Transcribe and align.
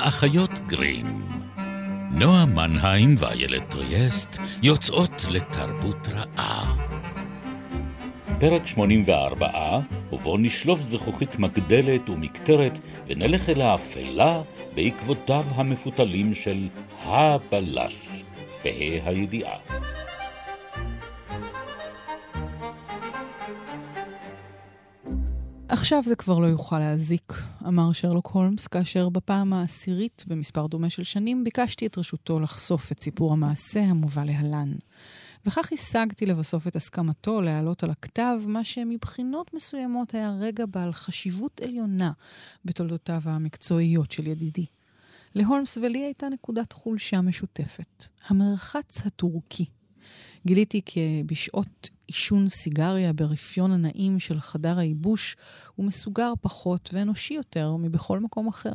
האחיות 0.00 0.50
גרים. 0.66 1.06
נועה 2.10 2.46
מנהיים 2.46 3.14
ואיילת 3.18 3.70
טריאסט 3.70 4.38
יוצאות 4.62 5.24
לתרבות 5.30 6.08
רעה. 6.08 6.76
פרק 8.40 8.66
84, 8.66 9.80
ובו 10.12 10.36
נשלוף 10.38 10.80
זכוכית 10.80 11.38
מגדלת 11.38 12.10
ומקטרת 12.10 12.78
ונלך 13.06 13.48
אל 13.48 13.60
האפלה 13.60 14.42
בעקבותיו 14.74 15.44
המפותלים 15.54 16.34
של 16.34 16.68
הבלש, 17.02 18.08
בה"א 18.64 19.08
הידיעה. 19.08 19.56
עכשיו 25.72 26.02
זה 26.06 26.16
כבר 26.16 26.38
לא 26.38 26.46
יוכל 26.46 26.78
להזיק, 26.78 27.32
אמר 27.68 27.92
שרלוק 27.92 28.26
הולמס, 28.32 28.66
כאשר 28.66 29.08
בפעם 29.08 29.52
העשירית 29.52 30.24
במספר 30.26 30.66
דומה 30.66 30.90
של 30.90 31.02
שנים 31.02 31.44
ביקשתי 31.44 31.86
את 31.86 31.98
רשותו 31.98 32.40
לחשוף 32.40 32.92
את 32.92 33.00
סיפור 33.00 33.32
המעשה 33.32 33.80
המובא 33.80 34.24
להלן. 34.24 34.72
וכך 35.46 35.72
השגתי 35.72 36.26
לבסוף 36.26 36.66
את 36.66 36.76
הסכמתו 36.76 37.40
להעלות 37.40 37.84
על 37.84 37.90
הכתב 37.90 38.40
מה 38.46 38.64
שמבחינות 38.64 39.54
מסוימות 39.54 40.14
היה 40.14 40.30
רגע 40.40 40.66
בעל 40.66 40.92
חשיבות 40.92 41.60
עליונה 41.64 42.12
בתולדותיו 42.64 43.22
המקצועיות 43.24 44.12
של 44.12 44.26
ידידי. 44.26 44.66
להולמס 45.34 45.76
ולי 45.76 45.98
הייתה 45.98 46.28
נקודת 46.28 46.72
חולשה 46.72 47.20
משותפת, 47.20 48.04
המרחץ 48.28 49.06
הטורקי. 49.06 49.64
גיליתי 50.46 50.80
כי 50.84 51.22
בשעות 51.26 51.90
עישון 52.06 52.48
סיגריה 52.48 53.12
ברפיון 53.12 53.72
הנעים 53.72 54.18
של 54.18 54.40
חדר 54.40 54.78
הייבוש 54.78 55.36
הוא 55.74 55.86
מסוגר 55.86 56.32
פחות 56.40 56.90
ואנושי 56.92 57.34
יותר 57.34 57.76
מבכל 57.76 58.20
מקום 58.20 58.48
אחר. 58.48 58.74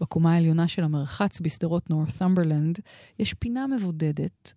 בקומה 0.00 0.34
העליונה 0.34 0.68
של 0.68 0.84
המרחץ 0.84 1.40
בשדרות 1.40 1.90
נורת'מברלנד 1.90 2.78
יש 3.18 3.34
פינה 3.34 3.66
מבודדת 3.66 4.54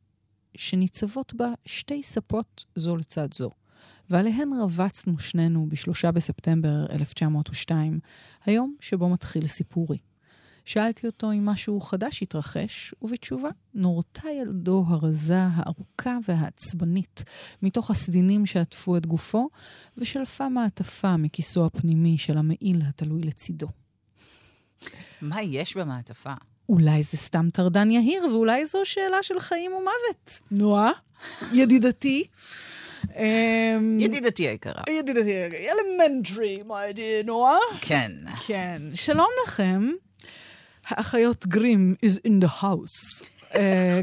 שניצבות 0.58 1.34
בה 1.34 1.48
שתי 1.66 2.04
ספות 2.04 2.66
זו 2.76 2.96
לצד 2.96 3.34
זו, 3.34 3.50
ועליהן 4.10 4.50
רבצנו 4.62 5.20
שנינו 5.20 5.70
בשלושה 5.70 6.12
בספטמבר 6.12 6.86
1902, 6.92 8.00
היום 8.46 8.76
שבו 8.80 9.10
מתחיל 9.10 9.48
סיפורי. 9.48 9.98
שאלתי 10.66 11.08
אותו 11.08 11.32
אם 11.32 11.46
משהו 11.46 11.82
חדש 11.82 12.24
התרחש, 12.24 12.94
ובתשובה 13.02 13.50
נורתה 13.74 14.30
ילדו 14.30 14.86
הרזה, 14.88 15.40
הארוכה 15.54 16.18
והעצבנית 16.28 17.24
מתוך 17.62 17.92
הסדינים 17.92 18.46
שעטפו 18.46 18.98
את 18.98 19.06
גופו, 19.06 19.50
ושלפה 19.98 20.50
מעטפה 20.50 21.18
מכיסו 21.18 21.66
הפנימי 21.66 22.18
של 22.18 22.38
המעיל 22.38 22.82
התלוי 22.88 23.22
לצידו. 23.22 23.68
מה 25.22 25.42
יש 25.42 25.78
במעטפה? 25.78 26.34
אולי 26.70 27.04
זה 27.04 27.18
סתם 27.18 27.50
טרדן 27.54 27.92
יהיר, 27.92 28.26
ואולי 28.26 28.66
זו 28.66 28.80
שאלה 28.84 29.24
של 29.24 29.40
חיים 29.40 29.72
ומוות. 29.72 30.40
נועה, 30.52 30.92
ידידתי. 31.54 32.28
אמ, 33.16 33.98
ידידתי 34.00 34.48
היקרה. 34.48 34.84
ידידתי 34.90 35.32
היקרה. 35.32 35.60
אלמנטרי, 35.60 36.60
my 36.68 36.96
dear 36.96 37.26
נועה. 37.26 37.58
כן. 37.82 38.12
כן. 38.48 38.82
שלום 38.94 39.30
לכם. 39.48 39.92
האחיות 40.92 41.48
גרים 41.48 41.96
is 42.06 42.28
in 42.28 42.46
the 42.46 42.62
house. 42.62 43.26
uh, 43.52 43.56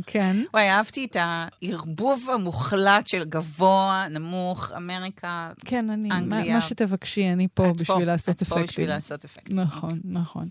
כן. 0.06 0.36
וואי, 0.55 0.70
אהבתי 0.70 1.05
את 1.05 1.17
הערבוב 1.20 2.27
המוחלט 2.34 3.06
של 3.06 3.25
גבוה, 3.25 4.06
נמוך, 4.11 4.72
אמריקה, 4.77 5.50
כן, 5.64 5.91
אני, 5.91 6.11
אנגליה. 6.11 6.55
מה, 6.55 6.61
שתבקשי, 6.61 7.28
אני 7.28 7.48
פה 7.55 7.72
בשביל 7.77 8.06
לעשות 8.06 8.42
אפקטים. 8.42 8.59
את 8.59 8.62
פה 8.62 8.66
בשביל 8.66 8.89
לעשות 8.89 9.25
אפקטים. 9.25 9.61
נכון, 9.61 10.00
נכון. 10.05 10.48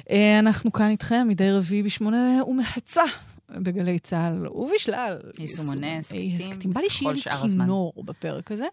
Uh, 0.00 0.12
אנחנו 0.38 0.72
כאן 0.72 0.90
איתכם 0.90 1.26
מדי 1.28 1.50
רביעי 1.50 1.82
בשמונה 1.82 2.44
ומחצה. 2.46 3.02
בגלי 3.48 3.98
צה"ל 3.98 4.48
ובשלל. 4.48 5.18
יישומוני 5.38 5.98
הסכתים. 5.98 6.72
בא 6.72 6.80
לי 6.80 6.90
שיהיה 6.90 7.12
לי 7.12 7.20
כינור 7.20 7.92
בפרק 8.04 8.50
הזה, 8.52 8.66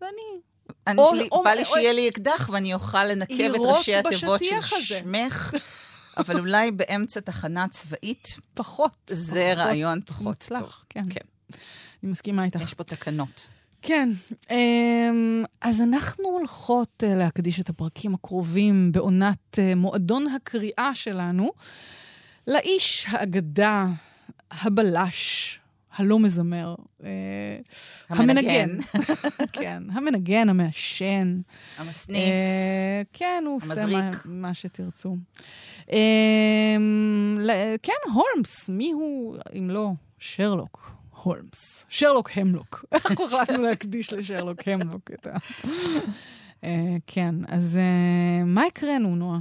ואני 0.00 0.40
אני, 0.86 0.98
או, 0.98 1.14
לי, 1.14 1.28
או, 1.32 1.42
בא 1.42 1.50
לי 1.50 1.64
שיהיה 1.64 1.92
לי 1.92 2.08
אקדח 2.08 2.50
ואני 2.52 2.74
אוכל 2.74 3.04
לנקב 3.04 3.54
את 3.54 3.60
ראשי 3.60 3.94
התיבות 3.94 4.40
של 4.44 4.80
שמך. 4.80 5.54
אבל 6.16 6.38
אולי 6.38 6.70
באמצע 6.70 7.20
תחנה 7.20 7.68
צבאית, 7.68 8.38
פחות. 8.54 8.92
זה 9.10 9.52
פחות 9.54 9.66
רעיון 9.66 10.00
פחות 10.06 10.26
מוצלח, 10.26 10.60
טוב. 10.60 10.84
כן. 10.88 11.04
כן. 11.10 11.56
אני 12.02 12.10
מסכימה 12.10 12.44
איתך. 12.44 12.60
יש 12.60 12.74
פה 12.74 12.84
תקנות. 12.84 13.48
כן, 13.82 14.08
אמ, 14.50 15.44
אז 15.60 15.82
אנחנו 15.82 16.24
הולכות 16.24 17.04
אה, 17.06 17.14
להקדיש 17.14 17.60
את 17.60 17.68
הפרקים 17.68 18.14
הקרובים 18.14 18.92
בעונת 18.92 19.58
אה, 19.58 19.74
מועדון 19.74 20.26
הקריאה 20.28 20.94
שלנו 20.94 21.52
לאיש, 22.46 23.06
האגדה, 23.08 23.86
הבלש, 24.50 25.58
הלא 25.96 26.18
מזמר. 26.18 26.74
אה, 27.04 27.08
המנגן. 28.08 28.78
כן, 29.52 29.82
המנגן, 29.92 30.48
המעשן. 30.48 31.40
המסניף. 31.76 32.34
כן, 33.12 33.44
הוא 33.46 33.56
עושה 33.62 33.86
מה, 33.86 34.10
מה 34.24 34.54
שתרצו. 34.54 35.16
אמ, 35.90 37.38
כן, 37.82 37.92
הולמס, 38.14 38.68
מי 38.68 38.92
הוא, 38.92 39.36
אם 39.58 39.70
לא 39.70 39.90
שרלוק 40.18 40.90
הולמס? 41.22 41.86
שרלוק 41.88 42.30
המלוק. 42.34 42.84
אנחנו 42.92 43.24
החלטנו 43.24 43.62
להקדיש 43.62 44.12
לשרלוק 44.12 44.68
המלוק 44.68 45.10
את 45.14 45.26
ה... 45.26 45.36
אה, 46.64 46.96
כן, 47.06 47.34
אז 47.48 47.76
אה, 47.76 48.44
מה 48.44 48.64
הקראנו, 48.66 49.16
נועה? 49.16 49.38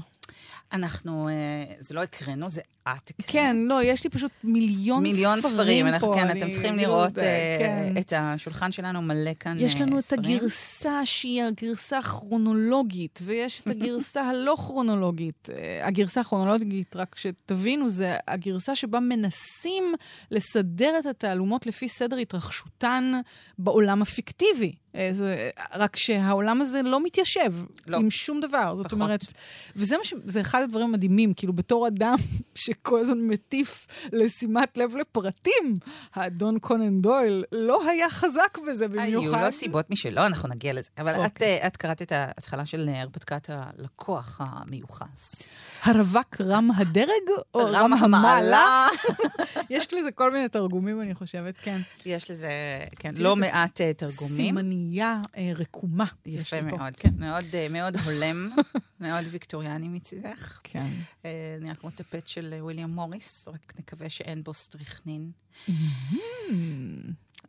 אנחנו, 0.74 1.30
אה, 1.30 1.34
זה 1.80 1.96
לא 1.96 2.04
הקראנו, 2.04 2.50
זה 2.50 2.62
את 2.84 3.10
הקראת. 3.10 3.32
כן, 3.32 3.58
לא, 3.58 3.84
יש 3.84 4.04
לי 4.04 4.10
פשוט 4.10 4.32
מיליון, 4.44 5.04
מיליון 5.04 5.42
ספרים, 5.42 5.54
ספרים 5.54 5.86
פה. 5.86 5.94
אנחנו, 5.94 6.14
כן, 6.14 6.38
אתם 6.38 6.52
צריכים 6.52 6.78
לראות 6.78 7.18
uh, 7.18 7.22
כן. 7.60 7.94
את 8.00 8.14
השולחן 8.16 8.72
שלנו 8.72 9.02
מלא 9.02 9.32
כאן 9.40 9.58
יש 9.60 9.76
לנו 9.76 10.02
ספרים. 10.02 10.22
את 10.22 10.26
הגרסה 10.26 11.06
שהיא 11.06 11.44
הגרסה 11.44 11.98
הכרונולוגית, 11.98 13.20
ויש 13.24 13.62
את 13.62 13.68
הגרסה 13.68 14.22
הלא 14.30 14.56
כרונולוגית. 14.58 15.50
הגרסה 15.84 16.22
הכרונולוגית, 16.22 16.96
רק 16.96 17.16
שתבינו, 17.16 17.90
זה 17.90 18.16
הגרסה 18.28 18.76
שבה 18.76 19.00
מנסים 19.00 19.94
לסדר 20.32 21.00
את 21.00 21.06
התעלומות 21.06 21.66
לפי 21.66 21.90
סדר 21.90 22.18
התרחשותן 22.18 23.14
בעולם 23.60 24.02
הפיקטיבי. 24.02 24.76
זה, 25.12 25.50
רק 25.74 25.96
שהעולם 25.96 26.62
הזה 26.62 26.82
לא 26.82 27.04
מתיישב 27.04 27.54
לא. 27.88 27.98
עם 27.98 28.12
שום 28.12 28.40
דבר. 28.40 28.76
זאת 28.76 28.86
פחות. 28.86 29.02
אומרת, 29.02 29.34
וזה 29.76 29.98
מה 29.98 30.04
ש... 30.04 30.14
זה 30.26 30.42
אחד 30.42 30.61
הדברים 30.64 30.88
המדהימים, 30.88 31.34
כאילו 31.34 31.54
בתור 31.54 31.88
אדם 31.88 32.16
שכל 32.56 33.00
הזמן 33.00 33.28
מטיף 33.28 33.88
לשימת 34.12 34.78
לב 34.78 34.96
לפרטים, 34.96 35.74
האדון 36.14 36.60
קונן 36.60 37.02
דויל 37.02 37.44
לא 37.52 37.88
היה 37.88 38.10
חזק 38.10 38.58
בזה 38.68 38.88
במיוחד. 38.88 39.38
היו 39.38 39.46
לו 39.46 39.52
סיבות 39.52 39.90
משלו, 39.90 40.26
אנחנו 40.26 40.50
נגיע 40.50 40.74
לזה. 40.74 40.90
אבל 40.98 41.16
אוקיי. 41.16 41.58
את, 41.58 41.66
את 41.68 41.78
קראת 41.78 42.02
את 42.02 42.12
ההתחלה 42.12 42.66
של 42.66 42.90
הרפתקת 42.96 43.50
הלקוח 43.50 44.42
המיוחס. 44.44 45.52
הרווק 45.84 46.42
רם 46.42 46.72
הדרג 46.76 47.08
או 47.54 47.60
רם, 47.60 47.76
רם 47.76 47.94
המעלה? 47.94 48.88
יש 49.70 49.94
לזה 49.94 50.12
כל 50.12 50.32
מיני 50.32 50.50
תרגומים, 50.50 51.02
אני 51.02 51.16
חושבת, 51.16 51.58
כן. 51.58 51.78
יש 52.06 52.32
לזה, 52.32 52.50
כן, 52.96 53.14
לא 53.18 53.36
מעט 53.36 53.82
תרגומים. 53.82 54.38
סימנייה 54.38 55.22
אה, 55.38 55.52
רקומה. 55.56 56.06
יפה 56.26 56.62
מאוד, 56.62 56.96
כן. 56.98 57.10
מאוד, 57.18 57.46
מאוד 57.70 57.98
הולם, 57.98 58.50
מאוד 59.00 59.26
ויקטוריאני 59.32 59.88
מצידך. 59.88 60.51
כן. 60.64 60.88
אה, 61.26 61.58
נראה 61.62 61.76
כמו 61.76 61.90
טפט 61.90 62.28
של 62.28 62.54
וויליאם 62.60 62.90
מוריס, 62.90 63.48
רק 63.48 63.74
נקווה 63.80 64.10
שאין 64.10 64.44
בו 64.44 64.54
סטריכנין. 64.54 65.32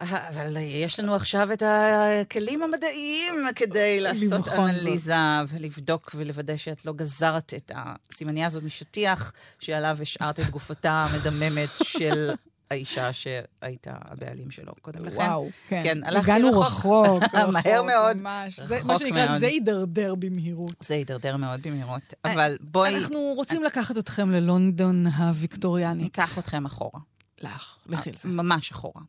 אבל 0.00 0.56
יש 0.60 1.00
לנו 1.00 1.14
עכשיו 1.14 1.52
את 1.52 1.62
הכלים 1.66 2.62
המדעיים 2.62 3.34
כדי 3.54 4.00
לעשות 4.00 4.48
אנליזה 4.48 5.14
ולבדוק 5.48 6.10
ולוודא 6.14 6.56
שאת 6.56 6.84
לא 6.84 6.92
גזרת 6.92 7.54
את 7.56 7.72
הסימניה 7.74 8.46
הזאת 8.46 8.62
משטיח 8.62 9.32
שעליו 9.58 9.98
השארת 10.00 10.40
את 10.40 10.50
גופתה 10.50 10.92
המדממת 10.92 11.70
של 11.82 12.30
האישה 12.72 13.12
שהייתה 13.12 13.94
הבעלים 14.00 14.50
שלו 14.50 14.72
קודם 14.82 15.04
לכן. 15.04 15.16
וואו, 15.16 15.48
כן. 15.68 15.80
כן, 15.84 16.04
הלכתי 16.04 16.32
הגענו 16.32 16.60
רחוק. 16.60 17.06
רחוק, 17.22 17.34
מהר 17.52 17.82
מאוד. 17.82 18.16
ממש. 18.16 18.60
זה, 18.60 18.78
מה 18.84 18.98
שנקרא, 18.98 19.26
מאוד. 19.26 19.40
זה 19.40 19.46
הידרדר 19.46 20.14
במהירות. 20.14 20.74
זה 20.80 20.94
הידרדר 20.94 21.36
מאוד 21.36 21.62
במהירות, 21.62 22.14
אבל 22.24 22.56
בואי... 22.60 22.96
אנחנו 22.96 23.32
רוצים 23.36 23.62
לקחת 23.62 23.98
אתכם 23.98 24.30
ללונדון 24.30 25.06
הוויקטוריאנית. 25.06 26.02
ניקח 26.02 26.38
אתכם 26.38 26.66
אחורה. 26.66 27.00
לך, 27.40 27.76
לכי 27.86 28.10
על 28.10 28.16
זה. 28.16 28.28
ממש 28.28 28.70
אחורה. 28.70 29.02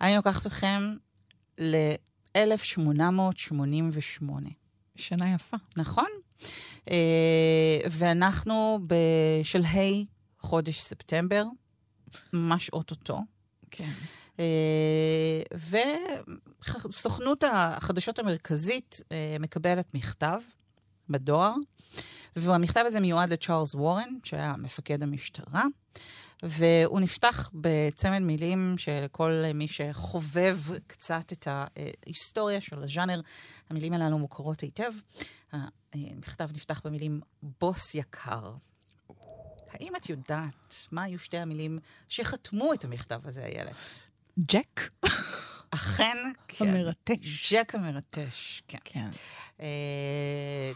אני 0.00 0.16
לוקחת 0.16 0.46
אתכם 0.46 0.94
ל-1888. 1.58 4.30
שנה 4.96 5.34
יפה. 5.34 5.56
נכון. 5.76 6.08
ואנחנו 7.90 8.78
בשלהי 8.86 10.06
חודש 10.38 10.80
ספטמבר, 10.80 11.44
ממש 12.32 12.70
אוטוטו. 12.70 13.20
כן. 13.70 13.90
וסוכנות 16.88 17.44
החדשות 17.52 18.18
המרכזית 18.18 19.00
מקבלת 19.40 19.94
מכתב 19.94 20.40
בדואר, 21.08 21.54
והמכתב 22.36 22.84
הזה 22.86 23.00
מיועד 23.00 23.32
לצ'ארלס 23.32 23.74
וורן, 23.74 24.08
שהיה 24.24 24.54
מפקד 24.58 25.02
המשטרה. 25.02 25.62
והוא 26.42 27.00
נפתח 27.00 27.50
בצמד 27.54 28.18
מילים 28.18 28.74
שלכל 28.78 29.42
מי 29.54 29.68
שחובב 29.68 30.58
קצת 30.86 31.32
את 31.32 31.48
ההיסטוריה 31.50 32.60
של 32.60 32.82
הז'אנר, 32.82 33.20
המילים 33.70 33.92
הללו 33.92 34.18
מוכרות 34.18 34.60
היטב. 34.60 34.92
המכתב 35.92 36.48
נפתח 36.54 36.80
במילים 36.84 37.20
בוס 37.60 37.94
יקר. 37.94 38.54
האם 39.74 39.96
את 39.96 40.08
יודעת 40.08 40.86
מה 40.92 41.02
היו 41.02 41.18
שתי 41.18 41.38
המילים 41.38 41.78
שחתמו 42.08 42.72
את 42.72 42.84
המכתב 42.84 43.20
הזה, 43.24 43.44
איילת? 43.44 44.08
ג'ק? 44.38 44.80
אכן, 45.70 46.16
כן. 46.48 46.68
המרטש. 46.68 47.52
ג'ק 47.52 47.74
המרטש, 47.74 48.62
כן. 48.68 48.78
כן. 48.84 49.06
Uh, 49.58 49.62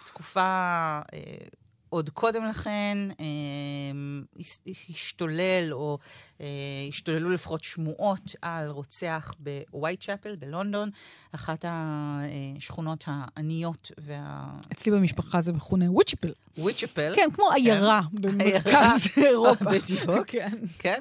תקופה... 0.05 1.00
Uh, 1.06 1.68
עוד 1.90 2.11
קודם 2.11 2.44
לכן 2.46 2.99
אה, 3.20 4.44
השתולל, 4.90 5.69
או 5.73 5.99
אה, 6.40 6.46
השתוללו 6.88 7.31
לפחות 7.31 7.64
שמועות 7.64 8.35
על 8.43 8.70
רוצח 8.70 9.35
בווייט 9.38 10.05
צ'אפל 10.05 10.37
בלונדון, 10.37 10.90
אחת 11.35 11.64
השכונות 11.69 13.05
העניות 13.06 13.93
וה... 13.99 14.52
אצלי 14.73 14.93
במשפחה 14.93 15.40
זה 15.40 15.52
מכונה 15.52 15.90
וויצ'פל. 15.90 16.32
וויצ'פל. 16.58 17.12
כן, 17.17 17.29
כמו 17.32 17.50
עיירה 17.52 18.00
כן. 18.12 18.23
במרכז 18.23 19.08
אירופה. 19.17 19.64
בדיוק, 19.75 20.26
כן. 20.26 20.58
כן. 20.79 21.00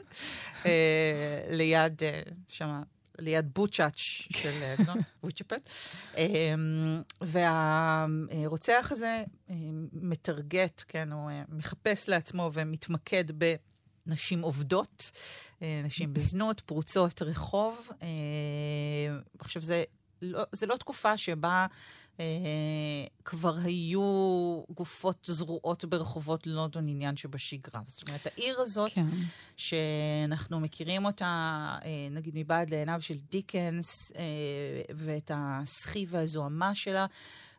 אה, 0.66 1.42
ליד, 1.50 2.02
שמה... 2.50 2.82
ליד 3.20 3.50
בוצ'אץ' 3.54 3.98
של 4.30 4.64
אה, 4.64 4.94
וויצ'פל. 5.24 5.56
אמ, 6.18 7.02
והרוצח 7.22 8.90
הזה 8.92 9.24
אה, 9.50 9.56
מטרגט, 9.94 10.84
כן, 10.88 11.12
הוא 11.12 11.30
אה, 11.30 11.44
מחפש 11.50 12.10
לעצמו 12.10 12.50
ומתמקד 12.54 13.26
ב... 13.38 13.56
נשים 14.10 14.42
עובדות, 14.42 15.12
נשים 15.62 16.14
בזנות, 16.14 16.62
פרוצות 16.62 17.22
רחוב. 17.22 17.90
עכשיו, 19.40 19.62
זה 19.62 19.84
לא, 20.22 20.44
זה 20.52 20.66
לא 20.66 20.76
תקופה 20.76 21.18
שבה 21.18 21.66
כבר 23.26 23.56
היו 23.64 24.02
גופות 24.70 25.28
זרועות 25.32 25.86
ברחובות 25.86 26.48
לונדון 26.48 26.90
עניין 26.90 27.18
שבשגרה. 27.18 27.82
זאת 27.84 28.08
אומרת, 28.08 28.28
העיר 28.28 28.60
הזאת, 28.60 28.92
כן. 28.94 29.06
שאנחנו 29.58 30.60
מכירים 30.60 31.06
אותה, 31.06 31.26
אה, 31.86 32.08
נגיד 32.12 32.34
מבעד 32.38 32.70
לעיניו 32.70 33.02
של 33.02 33.18
דיקנס, 33.32 34.12
אה, 34.16 34.24
ואת 34.96 35.32
הסחי 35.34 36.06
והזוהמה 36.10 36.76
שלה, 36.76 37.06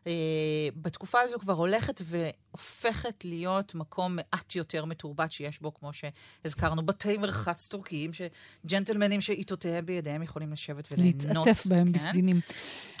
אה, 0.07 0.69
בתקופה 0.75 1.21
הזו 1.21 1.39
כבר 1.39 1.53
הולכת 1.53 2.01
והופכת 2.03 3.25
להיות 3.25 3.75
מקום 3.75 4.15
מעט 4.15 4.55
יותר 4.55 4.85
מתורבת 4.85 5.31
שיש 5.31 5.61
בו, 5.61 5.73
כמו 5.73 5.91
שהזכרנו, 5.93 6.85
בתי 6.85 7.17
מרחץ 7.17 7.67
טורקיים, 7.67 8.11
שג'נטלמנים 8.13 9.21
שעיתותיהם 9.21 9.85
בידיהם 9.85 10.23
יכולים 10.23 10.51
לשבת 10.51 10.87
וליהנות. 10.91 11.25
להתעטף 11.25 11.67
בהם 11.67 11.85
כן? 11.85 11.91
בסדינים. 11.91 12.39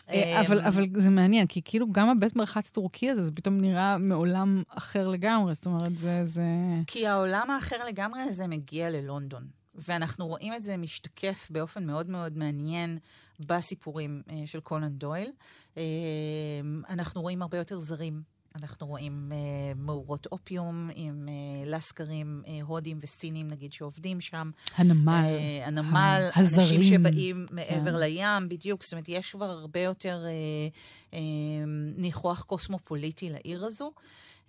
אה, 0.09 0.41
אבל, 0.41 0.61
אבל 0.61 0.87
זה 0.95 1.09
מעניין, 1.09 1.47
כי 1.49 1.61
כאילו 1.65 1.91
גם 1.91 2.09
הבית 2.09 2.35
מרחץ 2.35 2.69
טורקי 2.69 3.09
הזה, 3.09 3.23
זה 3.23 3.31
פתאום 3.31 3.61
נראה 3.61 3.97
מעולם 3.97 4.63
אחר 4.69 5.07
לגמרי, 5.07 5.53
זאת 5.53 5.65
אומרת, 5.65 5.97
זה... 5.97 6.25
זה... 6.25 6.43
כי 6.87 7.07
העולם 7.07 7.51
האחר 7.51 7.85
לגמרי 7.87 8.21
הזה 8.21 8.47
מגיע 8.47 8.89
ללונדון. 8.89 9.47
ואנחנו 9.75 10.27
רואים 10.27 10.53
את 10.53 10.63
זה 10.63 10.77
משתקף 10.77 11.47
באופן 11.51 11.85
מאוד 11.85 12.09
מאוד 12.09 12.37
מעניין 12.37 12.97
בסיפורים 13.39 14.21
uh, 14.27 14.31
של 14.45 14.59
קולן 14.59 14.93
דויל. 14.93 15.31
Uh, 15.75 15.79
אנחנו 16.89 17.21
רואים 17.21 17.41
הרבה 17.41 17.57
יותר 17.57 17.79
זרים. 17.79 18.21
אנחנו 18.55 18.87
רואים 18.87 19.31
uh, 19.31 19.77
מאורות 19.77 20.27
אופיום 20.31 20.89
עם 20.95 21.27
uh, 21.27 21.69
לסקרים 21.69 22.41
uh, 22.45 22.49
הודים 22.65 22.97
וסינים, 23.01 23.47
נגיד, 23.47 23.73
שעובדים 23.73 24.21
שם. 24.21 24.51
הנמל. 24.75 25.23
Uh, 25.25 25.67
הנמל, 25.67 26.29
הזרים. 26.35 26.61
אנשים 26.61 26.83
שבאים 26.83 27.45
מעבר 27.51 27.91
כן. 27.91 27.95
לים, 27.95 28.49
בדיוק. 28.49 28.83
זאת 28.83 28.93
אומרת, 28.93 29.09
יש 29.09 29.31
כבר 29.31 29.49
הרבה 29.49 29.79
יותר 29.79 30.25
uh, 30.25 31.13
uh, 31.13 31.15
ניחוח 31.97 32.43
קוסמופוליטי 32.43 33.29
לעיר 33.29 33.65
הזו. 33.65 33.91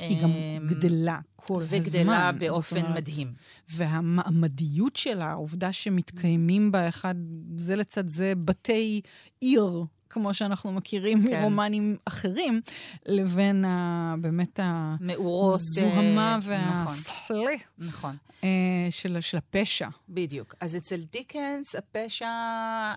היא 0.00 0.22
גם 0.22 0.30
אמ, 0.30 0.66
גדלה 0.68 1.18
כל 1.36 1.54
וגדלה 1.54 1.78
הזמן. 1.78 1.98
וגדלה 1.98 2.32
באופן 2.32 2.76
אומרת, 2.76 2.94
מדהים. 2.94 3.32
והמעמדיות 3.68 4.96
שלה, 4.96 5.30
העובדה 5.30 5.72
שמתקיימים 5.72 6.72
בה 6.72 6.88
אחד 6.88 7.14
זה 7.56 7.76
לצד 7.76 8.08
זה 8.08 8.32
בתי 8.44 9.00
עיר, 9.40 9.84
כמו 10.10 10.34
שאנחנו 10.34 10.72
מכירים 10.72 11.22
כן. 11.22 11.40
מרומנים 11.40 11.96
אחרים, 12.04 12.60
לבין 13.06 13.64
ה, 13.64 14.14
באמת 14.20 14.60
הזוהמה 14.62 16.38
uh, 16.40 16.44
והסחלה 16.46 17.38
נכון. 17.78 17.86
נכון. 17.88 18.16
Uh, 18.40 18.44
של, 18.90 19.20
של 19.20 19.36
הפשע. 19.36 19.88
בדיוק. 20.08 20.54
אז 20.60 20.76
אצל 20.76 21.00
דיקנס 21.12 21.76
הפשע 21.76 22.28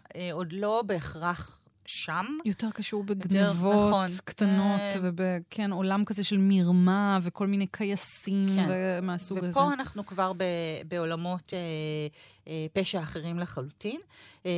uh, 0.03 0.17
עוד 0.31 0.53
לא 0.53 0.83
בהכרח 0.85 1.59
שם. 1.85 2.25
יותר 2.45 2.71
קשור 2.71 3.03
בגנבות 3.03 3.75
נכון, 3.75 4.07
קטנות, 4.25 4.79
אה, 4.79 4.95
ובכן, 5.01 5.71
עולם 5.71 6.05
כזה 6.05 6.23
של 6.23 6.37
מרמה 6.37 7.19
וכל 7.21 7.47
מיני 7.47 7.67
קייסים 7.67 8.47
כן. 8.55 9.05
מהסוג 9.05 9.37
ופה 9.37 9.47
הזה. 9.47 9.59
ופה 9.59 9.73
אנחנו 9.73 10.05
כבר 10.05 10.33
ב, 10.33 10.43
בעולמות 10.87 11.53
אה, 11.53 11.59
אה, 12.47 12.65
פשע 12.73 13.01
אחרים 13.01 13.39
לחלוטין. 13.39 14.01
אה, 14.45 14.51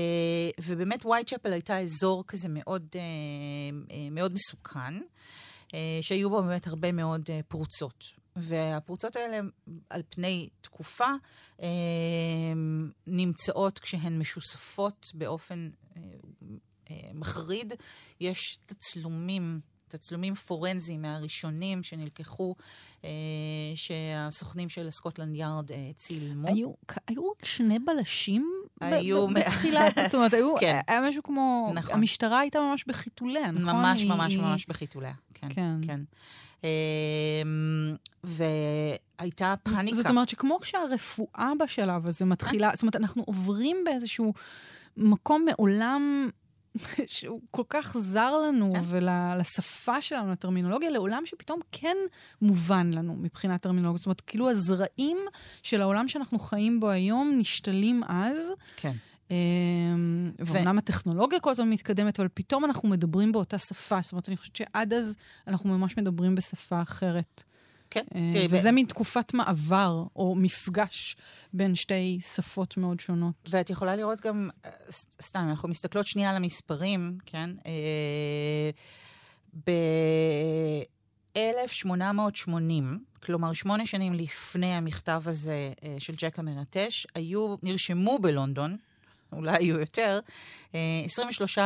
ובאמת 0.63 1.05
וייטשפל 1.05 1.53
הייתה 1.53 1.79
אזור 1.79 2.23
כזה 2.27 2.47
מאוד, 2.49 2.87
אה, 2.95 3.01
אה, 3.91 4.07
מאוד 4.11 4.33
מסוכן, 4.33 4.93
אה, 5.73 5.99
שהיו 6.01 6.29
בו 6.29 6.43
באמת 6.43 6.67
הרבה 6.67 6.91
מאוד 6.91 7.21
אה, 7.29 7.39
פרוצות. 7.47 8.25
והפרוצות 8.35 9.15
האלה, 9.15 9.39
על 9.89 10.01
פני 10.09 10.49
תקופה, 10.61 11.07
אה, 11.61 11.67
נמצאות 13.07 13.79
כשהן 13.79 14.19
משוספות 14.19 15.07
באופן 15.13 15.69
אה, 15.97 16.01
מחריד. 17.13 17.73
יש 18.19 18.59
תצלומים. 18.65 19.59
תצלומים 19.87 20.35
פורנזיים 20.35 21.01
מהראשונים 21.01 21.83
שנלקחו, 21.83 22.55
אה, 23.03 23.09
שהסוכנים 23.75 24.69
של 24.69 24.89
סקוטלנד 24.89 25.35
יארד 25.35 25.71
אה, 25.71 25.91
צילמו. 25.95 26.47
היו, 26.47 26.71
היו 27.07 27.29
רק 27.29 27.45
שני 27.45 27.79
בלשים 27.79 28.51
היו... 28.81 29.27
בתחילה? 29.27 29.85
זאת 30.05 30.15
אומרת, 30.15 30.33
היו, 30.33 30.55
כן. 30.59 30.79
היה 30.87 31.01
משהו 31.01 31.23
כמו... 31.23 31.71
נכון. 31.73 31.95
המשטרה 31.95 32.39
הייתה 32.39 32.59
ממש 32.59 32.83
בחיתוליה, 32.87 33.51
נכון? 33.51 33.75
ממש 33.75 34.01
היא, 34.01 34.09
ממש. 34.09 34.35
ממש 34.35 34.65
בחיתוליה, 34.65 35.13
כן. 35.33 35.47
כן. 35.49 35.71
כן. 35.81 36.01
אה, 36.63 36.69
והייתה 38.23 39.53
פאניקה. 39.63 39.97
זאת 39.97 40.05
אומרת 40.05 40.29
שכמו 40.29 40.59
כשהרפואה 40.61 41.51
בשלב 41.59 42.07
הזה 42.07 42.25
מתחילה, 42.25 42.71
זאת 42.73 42.81
אומרת, 42.81 42.95
אנחנו 42.95 43.23
עוברים 43.23 43.77
באיזשהו 43.85 44.33
מקום 44.97 45.45
מעולם 45.45 46.29
שהוא 47.07 47.41
כל 47.51 47.63
כך 47.69 47.97
זר 47.97 48.37
לנו 48.37 48.73
כן. 48.73 48.81
ולשפה 48.85 50.01
שלנו, 50.01 50.31
לטרמינולוגיה, 50.31 50.89
לעולם 50.89 51.21
שפתאום 51.25 51.59
כן 51.71 51.97
מובן 52.41 52.91
לנו 52.93 53.15
מבחינת 53.15 53.61
טרמינולוגיה. 53.61 53.97
זאת 53.97 54.05
אומרת, 54.05 54.21
כאילו 54.21 54.49
הזרעים 54.49 55.17
של 55.63 55.81
העולם 55.81 56.07
שאנחנו 56.07 56.39
חיים 56.39 56.79
בו 56.79 56.89
היום 56.89 57.35
נשתלים 57.37 58.01
אז. 58.07 58.53
כן. 58.75 58.91
אמ, 59.31 60.31
ואומנם 60.39 60.77
הטכנולוגיה 60.77 61.39
כל 61.39 61.49
הזמן 61.49 61.69
מתקדמת, 61.69 62.19
אבל 62.19 62.29
פתאום 62.33 62.65
אנחנו 62.65 62.89
מדברים 62.89 63.31
באותה 63.31 63.57
שפה. 63.57 64.01
זאת 64.01 64.11
אומרת, 64.11 64.29
אני 64.29 64.37
חושבת 64.37 64.55
שעד 64.55 64.93
אז 64.93 65.17
אנחנו 65.47 65.77
ממש 65.77 65.97
מדברים 65.97 66.35
בשפה 66.35 66.81
אחרת. 66.81 67.43
כן. 67.95 68.05
אה, 68.15 68.29
תראי, 68.31 68.47
וזה. 68.49 68.71
מין 68.71 68.85
תקופת 68.85 69.33
מעבר, 69.33 70.03
או 70.15 70.35
מפגש 70.35 71.15
בין 71.53 71.75
שתי 71.75 72.19
שפות 72.21 72.77
מאוד 72.77 72.99
שונות. 72.99 73.33
ואת 73.49 73.69
יכולה 73.69 73.95
לראות 73.95 74.21
גם, 74.21 74.49
אה, 74.65 74.71
סתם, 75.21 75.45
אנחנו 75.49 75.69
מסתכלות 75.69 76.07
שנייה 76.07 76.29
על 76.29 76.35
המספרים, 76.35 77.17
כן? 77.25 77.49
אה, 77.65 78.69
ב-1880, 79.65 82.49
כלומר, 83.23 83.53
שמונה 83.53 83.85
שנים 83.85 84.13
לפני 84.13 84.73
המכתב 84.73 85.23
הזה 85.25 85.73
של 85.99 86.13
ג'ק 86.17 86.39
המרטש, 86.39 87.07
היו, 87.15 87.55
נרשמו 87.63 88.19
בלונדון, 88.19 88.77
אולי 89.33 89.57
היו 89.57 89.79
יותר, 89.79 90.19
23 91.05 91.57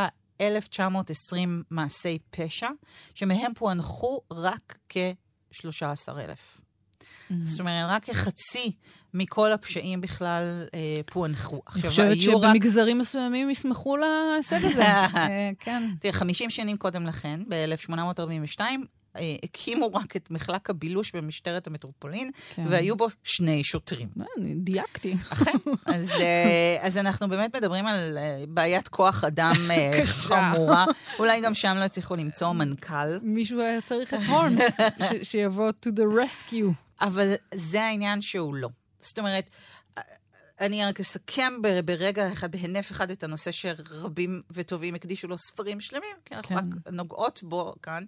1,920 0.41 1.63
מעשי 1.69 2.17
פשע, 2.29 2.69
שמהם 3.15 3.53
פוענחו 3.53 4.21
רק 4.31 4.77
כ... 4.89 4.97
13,000. 5.51 6.61
Mm-hmm. 6.99 7.33
זאת 7.41 7.59
אומרת, 7.59 7.85
רק 7.89 8.05
כחצי 8.05 8.71
מכל 9.13 9.51
הפשעים 9.51 10.01
בכלל 10.01 10.67
אה, 10.73 11.01
פוענחו. 11.05 11.61
אני 11.75 11.89
חושבת 11.89 12.21
שבמגזרים 12.21 12.97
רק... 12.97 13.01
מסוימים 13.01 13.49
ישמחו 13.49 13.97
להישג 13.97 14.65
הזה. 14.65 14.83
אה, 14.87 15.51
כן. 15.59 15.83
תראה, 15.99 16.13
50 16.13 16.49
שנים 16.49 16.77
קודם 16.77 17.05
לכן, 17.05 17.39
ב-1842, 17.47 18.59
אה, 18.61 18.75
הקימו 19.43 19.93
רק 19.93 20.15
את 20.15 20.31
מחלק 20.31 20.69
הבילוש 20.69 21.11
במשטרת 21.15 21.67
המטרופולין, 21.67 22.31
כן. 22.55 22.65
והיו 22.69 22.95
בו 22.95 23.07
שני 23.23 23.63
שוטרים. 23.63 24.09
אני 24.37 24.53
דייקתי. 24.55 25.15
אכן. 25.29 25.57
אז, 25.95 26.11
אה, 26.11 26.77
אז 26.81 26.97
אנחנו 26.97 27.29
באמת 27.29 27.55
מדברים 27.55 27.87
על 27.87 28.17
אה, 28.17 28.43
בעיית 28.47 28.87
כוח 28.87 29.23
אדם 29.23 29.55
חמורה. 30.27 30.85
אולי 31.19 31.41
גם 31.41 31.53
שם 31.53 31.75
לא 31.79 31.83
הצליחו 31.83 32.15
למצוא 32.15 32.51
מנכ"ל. 32.51 33.19
מישהו 33.21 33.61
היה 33.61 33.81
צריך 33.81 34.13
את 34.13 34.19
הורנס, 34.27 34.77
שיבוא 35.29 35.71
to 35.85 35.89
the 35.89 36.03
rescue. 36.03 36.73
אבל 37.01 37.33
זה 37.53 37.83
העניין 37.83 38.21
שהוא 38.21 38.55
לא. 38.55 38.69
זאת 38.99 39.19
אומרת, 39.19 39.49
אני 40.59 40.85
רק 40.85 40.99
אסכם 40.99 41.53
ברגע 41.85 42.31
אחד, 42.31 42.51
בהינף 42.51 42.91
אחד, 42.91 43.11
את 43.11 43.23
הנושא 43.23 43.51
שרבים 43.51 44.41
וטובים 44.51 44.95
הקדישו 44.95 45.27
לו 45.27 45.37
ספרים 45.37 45.79
שלמים, 45.79 46.15
כי 46.25 46.35
אנחנו 46.35 46.55
כן. 46.55 46.55
רק 46.55 46.91
נוגעות 46.91 47.39
בו 47.43 47.73
כאן. 47.83 48.03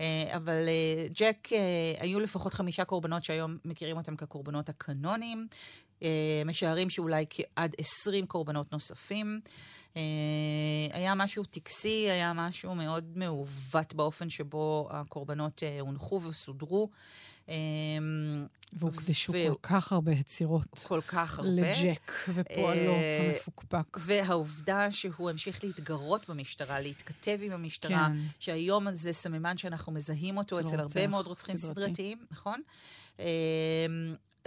אה, 0.00 0.36
אבל 0.36 0.68
אה, 0.68 1.06
ג'ק, 1.14 1.48
אה, 1.52 1.58
היו 1.98 2.20
לפחות 2.20 2.54
חמישה 2.54 2.84
קורבנות 2.84 3.24
שהיום 3.24 3.56
מכירים 3.64 3.96
אותם 3.96 4.16
כקורבנות 4.16 4.68
הקנוניים. 4.68 5.46
משערים 6.46 6.90
שאולי 6.90 7.24
עד 7.56 7.74
עשרים 7.78 8.26
קורבנות 8.26 8.72
נוספים. 8.72 9.40
היה 10.92 11.14
משהו 11.16 11.44
טקסי, 11.44 12.10
היה 12.10 12.32
משהו 12.32 12.74
מאוד 12.74 13.18
מעוות 13.18 13.94
באופן 13.94 14.30
שבו 14.30 14.88
הקורבנות 14.90 15.62
הונחו 15.80 16.20
וסודרו. 16.22 16.90
והוקדשו 18.72 19.32
ו... 19.32 19.36
כל 19.48 19.54
כך 19.62 19.92
הרבה 19.92 20.12
יצירות. 20.12 20.84
כל 20.88 21.00
כך 21.00 21.38
הרבה. 21.38 21.50
לג'ק 21.50 22.12
ופועלו 22.28 22.92
המפוקפק. 23.28 23.96
והעובדה 23.96 24.90
שהוא 24.90 25.30
המשיך 25.30 25.64
להתגרות 25.64 26.28
במשטרה, 26.28 26.80
להתכתב 26.80 27.38
עם 27.42 27.52
המשטרה, 27.52 28.08
כן. 28.12 28.18
שהיום 28.38 28.88
הזה 28.88 29.12
סממן 29.12 29.56
שאנחנו 29.56 29.92
מזהים 29.92 30.36
אותו 30.36 30.60
אצל 30.60 30.80
הרבה 30.80 31.06
מאוד 31.06 31.26
רוצחים 31.26 31.56
סדרתיים, 31.56 32.18
נכון? 32.30 32.60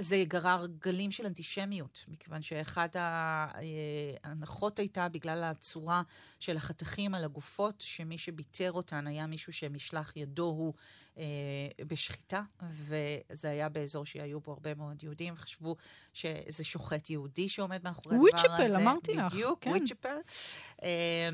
זה 0.01 0.23
גרר 0.27 0.65
גלים 0.79 1.11
של 1.11 1.25
אנטישמיות, 1.25 2.05
מכיוון 2.07 2.41
שאחת 2.41 2.95
ההנחות 2.99 4.79
הייתה 4.79 5.09
בגלל 5.09 5.43
הצורה 5.43 6.01
של 6.39 6.57
החתכים 6.57 7.15
על 7.15 7.23
הגופות, 7.23 7.81
שמי 7.81 8.17
שביטר 8.17 8.71
אותן 8.71 9.07
היה 9.07 9.27
מישהו 9.27 9.53
שמשלח 9.53 10.13
ידו 10.15 10.43
הוא 10.43 10.73
אה, 11.17 11.23
בשחיטה, 11.87 12.41
וזה 12.69 13.49
היה 13.49 13.69
באזור 13.69 14.05
שהיו 14.05 14.39
בו 14.39 14.51
הרבה 14.51 14.75
מאוד 14.75 15.03
יהודים, 15.03 15.33
וחשבו 15.33 15.75
שזה 16.13 16.63
שוחט 16.63 17.09
יהודי 17.09 17.49
שעומד 17.49 17.83
מאחורי 17.83 18.15
הדבר 18.15 18.37
הזה. 18.37 18.63
וויצ'פל, 18.63 18.81
אמרתי 18.81 19.13
לך. 19.13 19.33
בדיוק, 19.33 19.63
כן. 19.63 19.69
וויצ'פל. 19.69 20.17
אה, 20.83 21.29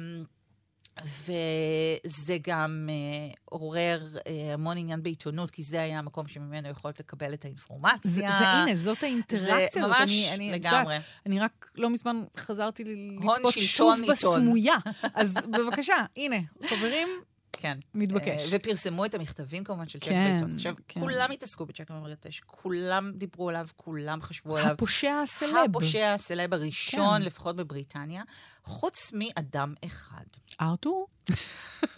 וזה 1.04 2.38
גם 2.42 2.90
uh, 2.90 3.38
עורר 3.46 4.02
uh, 4.16 4.22
המון 4.54 4.78
עניין 4.78 5.04
בעיתונות, 5.04 5.52
כי 5.52 5.64
זה 5.64 5.82
היה 5.82 6.00
המקום 6.00 6.28
שממנו 6.28 6.70
יכולת 6.70 7.00
לקבל 7.00 7.34
את 7.34 7.46
האינפורמציה. 7.46 8.12
זה, 8.12 8.22
זה 8.22 8.28
הנה, 8.28 8.76
זאת 8.76 9.04
האינטראקציה 9.04 9.68
זה 9.74 9.86
הזאת. 9.86 10.00
ממש 10.00 10.12
אני, 10.12 10.34
אני 10.34 10.52
לגמרי. 10.52 10.94
יודעת, 10.94 11.02
אני 11.26 11.40
רק 11.40 11.72
לא 11.76 11.90
מזמן 11.90 12.24
חזרתי 12.38 12.84
לצפות 12.84 13.54
שוב 13.54 13.96
בסמויה. 14.10 14.76
אז 15.14 15.34
בבקשה, 15.34 16.06
הנה, 16.18 16.38
חברים, 16.66 17.08
כן. 17.52 17.78
מתבקש. 17.94 18.42
אה, 18.42 18.48
ופרסמו 18.52 19.06
את 19.06 19.16
המכתבים 19.16 19.64
כמובן 19.64 19.88
של 19.88 20.00
צ'ק 20.00 20.06
כן, 20.06 20.30
בעיתון. 20.32 20.56
עכשיו, 20.56 20.74
כן. 20.88 21.02
כולם 21.02 21.32
התעסקו 21.32 21.66
בצ'ק 21.66 21.92
המרגטש, 21.92 22.40
כולם 22.46 23.12
דיברו 23.16 23.50
עליו, 23.50 23.68
כולם 23.76 24.22
חשבו 24.22 24.58
עליו. 24.58 24.72
הפושע 24.72 25.22
הסלב. 25.24 25.56
הפושע 25.70 26.14
הסלב 26.14 26.54
הראשון, 26.54 27.20
כן. 27.20 27.26
לפחות 27.26 27.56
בבריטניה, 27.56 28.24
חוץ 28.64 29.12
מאדם 29.14 29.74
אחד. 29.86 30.26
ארתור? 30.62 31.08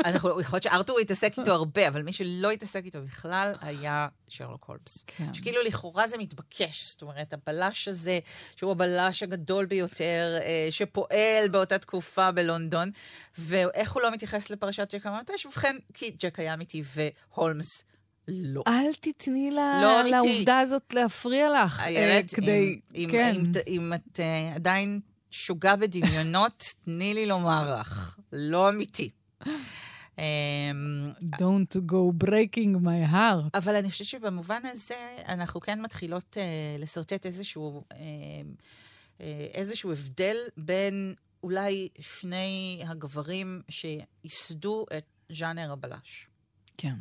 אנחנו, 0.05 0.41
יכול 0.41 0.57
להיות 0.57 0.63
שארתור 0.63 0.99
התעסק 0.99 1.39
איתו 1.39 1.51
הרבה, 1.51 1.87
אבל 1.87 2.01
מי 2.01 2.13
שלא 2.13 2.51
התעסק 2.51 2.85
איתו 2.85 3.01
בכלל 3.01 3.53
היה 3.61 4.07
שרלוק 4.27 4.65
הולמס. 4.65 5.03
כן. 5.07 5.33
שכאילו 5.33 5.61
לכאורה 5.61 6.07
זה 6.07 6.17
מתבקש, 6.17 6.89
זאת 6.89 7.01
אומרת, 7.01 7.33
הבלש 7.33 7.87
הזה, 7.87 8.19
שהוא 8.55 8.71
הבלש 8.71 9.23
הגדול 9.23 9.65
ביותר, 9.65 10.37
אה, 10.41 10.67
שפועל 10.71 11.47
באותה 11.51 11.77
תקופה 11.77 12.31
בלונדון, 12.31 12.89
ואיך 13.37 13.91
הוא 13.91 14.01
לא 14.01 14.11
מתייחס 14.11 14.49
לפרשת 14.49 14.93
ג'ק 14.95 15.05
הממטש? 15.05 15.45
ובכן, 15.45 15.75
כי 15.93 16.11
ג'ק 16.19 16.39
היה 16.39 16.53
אמיתי 16.53 16.83
והולמס 16.95 17.83
לא. 18.27 18.63
אל 18.67 18.93
תתני 18.99 19.51
לה, 19.51 19.79
לא 19.81 20.03
לעובדה 20.03 20.59
הזאת 20.59 20.93
להפריע 20.93 21.63
לך. 21.63 21.79
איילת, 21.79 22.33
אה, 22.33 22.35
כדי... 22.35 22.79
אם, 22.95 23.07
כן. 23.11 23.35
אם, 23.35 23.45
אם, 23.45 23.51
אם 23.67 23.93
את 23.93 24.19
uh, 24.19 24.55
עדיין 24.55 24.99
שוגה 25.31 25.75
בדמיונות, 25.75 26.73
תני 26.85 27.13
לי 27.13 27.25
לומר 27.25 27.79
לך, 27.79 28.19
לא 28.31 28.69
אמיתי. 28.69 29.09
אמ, 30.17 30.23
Don't 31.23 31.75
go 31.75 32.23
breaking 32.25 32.75
my 32.83 33.11
heart. 33.11 33.49
אבל 33.53 33.75
אני 33.75 33.91
חושבת 33.91 34.07
שבמובן 34.07 34.61
הזה 34.71 34.95
אנחנו 35.27 35.59
כן 35.61 35.81
מתחילות 35.81 36.37
uh, 36.37 36.81
לשרטט 36.81 37.25
איזשהו, 37.25 37.83
uh, 37.93 37.95
uh, 37.95 39.21
איזשהו 39.53 39.91
הבדל 39.91 40.35
בין 40.57 41.13
אולי 41.43 41.89
שני 41.99 42.83
הגברים 42.87 43.61
שייסדו 43.69 44.85
את 44.97 45.03
ז'אנר 45.31 45.71
הבלש. 45.71 46.27
כן. 46.77 46.95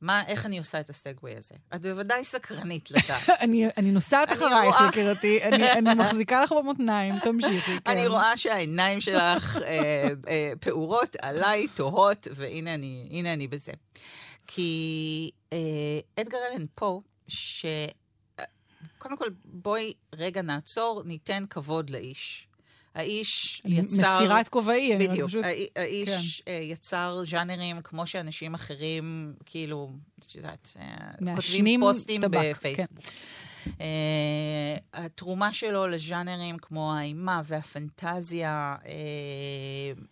מה, 0.00 0.22
איך 0.26 0.46
אני 0.46 0.58
עושה 0.58 0.80
את 0.80 0.90
הסגווי 0.90 1.36
הזה? 1.36 1.54
את 1.74 1.82
בוודאי 1.82 2.24
סקרנית 2.24 2.90
לדעת. 2.94 3.28
אני, 3.40 3.68
אני 3.76 3.90
נוסעת 3.90 4.32
אחרייך, 4.32 4.76
יקירתי, 4.88 5.42
אני, 5.42 5.72
אני 5.72 5.94
מחזיקה 5.94 6.42
לך 6.42 6.52
במותניים, 6.52 7.18
תמשיכי, 7.18 7.78
כן. 7.84 7.90
אני 7.90 8.06
רואה 8.06 8.36
שהעיניים 8.36 9.00
שלך 9.06 9.56
אה, 9.56 10.08
אה, 10.28 10.52
פעורות 10.60 11.16
עליי, 11.22 11.68
תוהות, 11.68 12.28
והנה 12.36 12.74
אני, 12.74 13.22
אני 13.32 13.48
בזה. 13.48 13.72
כי 14.46 15.30
אה, 15.52 15.58
אדגר 16.20 16.38
אלן 16.52 16.66
פה, 16.74 17.00
ש... 17.28 17.66
קודם 18.98 19.16
כל, 19.16 19.28
בואי 19.44 19.92
רגע 20.14 20.42
נעצור, 20.42 21.02
ניתן 21.04 21.44
כבוד 21.50 21.90
לאיש. 21.90 22.46
האיש 22.94 23.62
יצר... 23.64 24.20
מסירת 24.20 24.48
כובעי, 24.48 24.94
אני 24.94 25.08
פשוט... 25.08 25.44
בדיוק. 25.44 25.46
האיש 25.76 26.40
כן. 26.40 26.52
אה, 26.52 26.58
יצר 26.62 27.22
ז'אנרים 27.26 27.82
כמו 27.82 28.06
שאנשים 28.06 28.54
אחרים, 28.54 29.34
כאילו, 29.46 29.90
את 30.20 30.34
יודעת, 30.34 30.76
אה, 30.80 31.34
כותבים 31.34 31.80
פוסטים 31.80 32.20
טבק, 32.22 32.40
בפייסבוק. 32.50 33.00
כן. 33.00 33.10
Uh, 33.64 33.70
התרומה 34.92 35.52
שלו 35.52 35.86
לז'אנרים 35.86 36.58
כמו 36.58 36.94
האימה 36.94 37.40
והפנטזיה, 37.44 38.76
uh, 38.82 38.88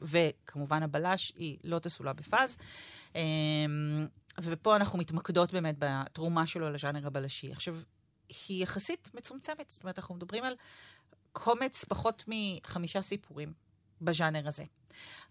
וכמובן 0.02 0.82
הבלש, 0.82 1.32
היא 1.37 1.56
לא 1.64 1.78
תסולה 1.78 2.12
בפאז. 2.12 2.56
Uh, 3.12 3.16
ופה 4.42 4.76
אנחנו 4.76 4.99
מתמקדות 4.99 5.52
באמת 5.52 5.75
בתרומה 5.78 6.47
שלו 6.47 6.70
לז'אנר 6.70 7.06
הבלשי. 7.06 7.52
עכשיו, 7.52 7.76
היא 8.49 8.62
יחסית 8.62 9.11
מצומצמת, 9.14 9.70
זאת 9.70 9.82
אומרת, 9.82 9.99
אנחנו 9.99 10.14
מדברים 10.14 10.44
על 10.44 10.54
קומץ 11.38 11.85
פחות 11.85 12.25
מחמישה 12.28 13.02
סיפורים 13.02 13.52
בז'אנר 14.00 14.49
הזה. 14.49 14.64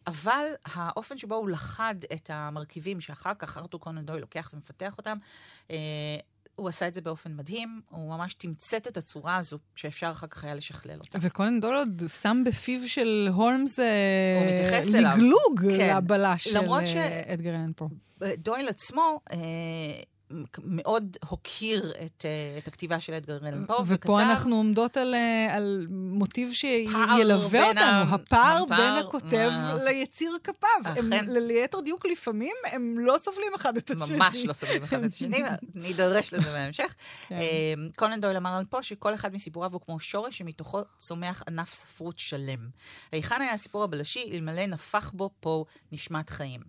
אבל 0.08 0.46
האופן 0.66 1.18
שבו 1.18 1.36
הוא 1.36 1.50
לחד 1.50 1.96
את 2.14 2.30
המרכיבים 2.34 3.02
שאחר 3.02 3.34
כך 3.40 3.58
ארתור 3.58 3.80
קונן 3.80 4.06
דוי 4.06 4.22
לוקח 4.22 4.50
ומפתח 4.54 4.98
אותם, 4.98 5.18
אה, 5.72 5.76
הוא 6.56 6.70
עשה 6.70 6.88
את 6.88 6.94
זה 6.94 7.02
באופן 7.02 7.36
מדהים, 7.36 7.82
הוא 7.90 8.10
ממש 8.10 8.34
תמצת 8.34 8.88
את 8.88 8.98
הצורה 8.98 9.38
הזו, 9.38 9.58
שאפשר 9.76 10.12
אחר 10.12 10.28
כך 10.28 10.44
היה 10.44 10.54
לשכלל 10.54 11.00
אותה. 11.00 11.18
וקונן 11.22 11.60
דוי 11.60 11.76
עוד 11.76 12.04
שם 12.22 12.44
בפיו 12.46 12.90
של 12.90 13.30
הולמס 13.34 13.80
אה, 13.80 14.54
לגלוג 15.02 15.78
כן. 15.78 15.98
לבלש 15.98 16.48
של 16.48 16.58
אה, 16.98 17.34
אדגר 17.34 17.56
אלן 17.56 17.72
פה. 17.76 17.88
דויל 18.38 18.70
עצמו, 18.70 19.20
אה, 19.32 19.38
מאוד 20.64 21.18
הוקיר 21.30 21.92
את, 22.06 22.26
uh, 22.26 22.58
את 22.58 22.68
הכתיבה 22.68 23.00
של 23.00 23.14
אדגר 23.14 23.48
אלן 23.48 23.66
פה, 23.66 23.74
ופה 23.74 23.84
וכתב... 23.88 24.12
אנחנו 24.12 24.56
עומדות 24.56 24.98
על, 24.98 25.14
uh, 25.14 25.52
על 25.54 25.86
מוטיב 25.90 26.52
שילווה 26.54 27.68
אותנו, 27.70 27.82
ה... 27.82 28.02
הפער, 28.02 28.64
הפער 28.64 28.66
בין 28.66 29.04
הכותב 29.06 29.50
מה... 29.52 29.84
ליציר 29.84 30.38
כפיו. 30.44 30.70
אכן. 30.84 31.14
הם, 31.14 31.26
ליתר 31.30 31.80
דיוק, 31.80 32.06
לפעמים 32.06 32.56
הם 32.72 32.96
לא 33.00 33.16
סובלים 33.18 33.54
אחד 33.56 33.78
את 33.78 33.92
השני. 33.92 34.18
ממש 34.18 34.46
לא 34.46 34.54
סובלים 34.54 34.84
אחד 34.84 35.04
את 35.04 35.12
השני, 35.12 35.44
נידרש 35.76 36.34
לזה 36.34 36.52
בהמשך. 36.52 36.96
כן. 37.28 37.40
Uh, 37.40 37.96
קולן 37.96 38.22
דויל 38.22 38.38
אמר 38.38 38.54
על 38.54 38.66
פה 38.66 38.84
שכל 38.84 39.14
אחד 39.14 39.34
מסיפוריו 39.34 39.74
הוא 39.74 39.82
כמו 39.86 40.00
שורש 40.00 40.38
שמתוכו 40.38 40.82
צומח 40.98 41.44
ענף 41.48 41.74
ספרות 41.74 42.20
שלם. 42.20 42.70
היכן 43.12 43.42
היה 43.42 43.54
הסיפור 43.54 43.84
הבלשי, 43.84 44.30
אלמלא 44.34 44.66
נפח 44.66 45.12
בו 45.12 45.30
פה 45.40 45.66
נשמת 45.92 46.30
חיים. 46.30 46.62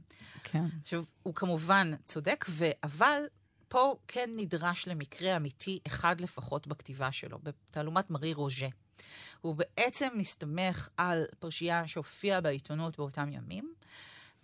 כן. 0.45 0.65
עכשיו, 0.83 1.05
הוא 1.23 1.35
כמובן 1.35 1.93
צודק, 2.05 2.47
ו... 2.49 2.65
אבל 2.85 3.23
פה 3.69 3.95
כן 4.09 4.31
נדרש 4.37 4.89
למקרה 4.89 5.37
אמיתי 5.37 5.79
אחד 5.87 6.21
לפחות 6.21 6.67
בכתיבה 6.67 7.13
שלו, 7.13 7.39
בתעלומת 7.43 8.11
מארי 8.11 8.35
רוז'ה. 8.35 8.69
הוא 9.41 9.55
בעצם 9.55 10.09
מסתמך 10.15 10.89
על 10.97 11.25
פרשייה 11.39 11.87
שהופיעה 11.87 12.41
בעיתונות 12.41 12.97
באותם 12.97 13.33
ימים, 13.33 13.75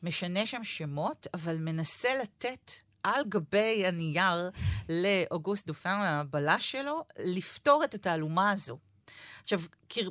משנה 0.03 0.47
שם 0.47 0.65
שמות, 0.65 1.27
אבל 1.35 1.57
מנסה 1.57 2.09
לתת 2.23 2.73
על 3.03 3.25
גבי 3.29 3.87
הנייר 3.87 4.51
לאוגוסט 4.89 5.67
דופן, 5.67 6.01
הבלש 6.01 6.73
שלו, 6.73 7.05
לפתור 7.19 7.85
את 7.85 7.95
התעלומה 7.95 8.51
הזו. 8.51 8.79
עכשיו, 9.45 9.61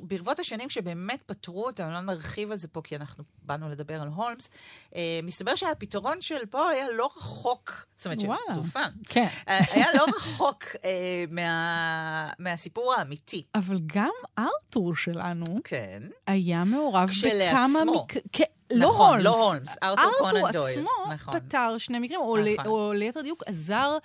ברבות 0.02 0.40
השנים 0.40 0.70
שבאמת 0.70 1.22
פתרו 1.22 1.66
אותם, 1.66 1.90
לא 1.90 2.00
נרחיב 2.00 2.50
על 2.50 2.56
זה 2.56 2.68
פה 2.68 2.80
כי 2.84 2.96
אנחנו 2.96 3.24
באנו 3.42 3.68
לדבר 3.68 4.02
על 4.02 4.08
הולמס, 4.08 4.48
אה, 4.94 5.20
מסתבר 5.22 5.54
שהפתרון 5.54 6.20
של 6.20 6.46
פול 6.50 6.68
היה 6.72 6.86
לא 6.96 7.08
רחוק, 7.16 7.86
זאת 7.96 8.06
אומרת, 8.06 8.20
של 8.20 8.26
דופן, 8.54 8.90
כן. 9.06 9.26
אה, 9.48 9.58
היה 9.70 9.86
לא 9.94 10.04
רחוק 10.16 10.64
אה, 10.84 11.24
מה, 11.30 12.30
מהסיפור 12.38 12.94
האמיתי. 12.94 13.42
אבל 13.54 13.78
גם 13.86 14.12
ארתור 14.38 14.96
שלנו, 14.96 15.44
כן. 15.64 16.02
היה 16.26 16.64
מעורב. 16.64 17.08
בכמה 17.08 17.84
מקרים. 17.84 18.46
לא 18.72 18.88
נכון, 18.88 19.10
הולמס. 19.10 19.24
לא 19.24 19.48
הולמס, 19.48 19.76
ארתור 19.82 20.10
קונן 20.18 20.32
דויל. 20.32 20.46
ארתור 20.46 20.66
עצמו 20.66 21.14
נכון. 21.14 21.38
פתר 21.38 21.78
שני 21.78 21.98
מקרים, 21.98 22.20
או, 22.20 22.36
נכון. 22.36 22.64
ל, 22.64 22.68
או 22.68 22.92
ליתר 22.92 23.22
דיוק 23.22 23.42
עזר 23.46 23.98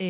אה, 0.00 0.06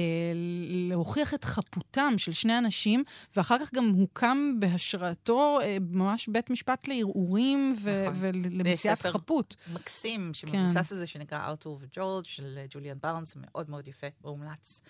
להוכיח 0.90 1.34
את 1.34 1.44
חפותם 1.44 2.14
של 2.16 2.32
שני 2.32 2.58
אנשים, 2.58 3.04
ואחר 3.36 3.58
כך 3.58 3.74
גם 3.74 3.88
הוקם 3.88 4.60
בהשראתו 4.72 5.58
אה, 5.62 5.76
ממש 5.80 6.28
בית 6.28 6.50
משפט 6.50 6.88
לערעורים 6.88 7.74
ו- 7.80 8.02
נכון. 8.04 8.14
ולמציאת 8.20 9.02
חפות. 9.02 9.56
מקסים, 9.72 10.20
כן. 10.28 10.34
שמבוסס 10.34 10.92
על 10.92 10.98
זה, 10.98 11.06
שנקרא 11.06 11.46
ארתור 11.46 11.78
וג'ורג' 11.80 12.24
של 12.24 12.54
אה, 12.58 12.64
ג'וליאן 12.70 12.96
בארנס, 13.02 13.34
מאוד 13.36 13.70
מאוד 13.70 13.88
יפה, 13.88 14.06
מומלץ. 14.24 14.80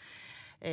אה, 0.65 0.69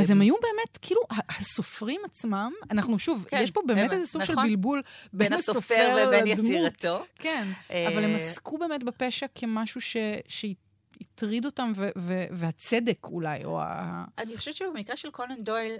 אז 0.00 0.10
הם 0.10 0.20
היו 0.20 0.34
באמת, 0.42 0.78
כאילו, 0.82 1.00
הסופרים 1.38 2.00
עצמם, 2.04 2.52
אנחנו 2.70 2.98
שוב, 2.98 3.24
כן, 3.28 3.40
יש 3.42 3.50
פה 3.50 3.60
באמת 3.66 3.84
הם- 3.84 3.90
איזה 3.90 4.06
סוג 4.06 4.24
של 4.24 4.32
נכון. 4.32 4.46
בלבול 4.48 4.82
בין 5.12 5.32
הסופר 5.32 5.96
ובין 6.08 6.24
לדמות. 6.26 6.38
יצירתו. 6.50 7.04
כן, 7.14 7.44
אה, 7.70 7.88
אבל 7.88 8.04
הם 8.04 8.14
עסקו 8.14 8.58
באמת 8.58 8.84
בפשע 8.84 9.26
כמשהו 9.34 9.80
ש... 9.80 9.96
שהטריד 10.28 11.44
אותם, 11.44 11.72
ו- 11.76 11.88
ו- 11.98 12.24
והצדק 12.30 13.04
אולי, 13.04 13.44
או 13.44 13.60
ה... 13.60 14.04
אני 14.18 14.36
חושבת 14.36 14.54
שבמקרה 14.56 14.96
של 14.96 15.10
קונן 15.10 15.40
דויל, 15.42 15.72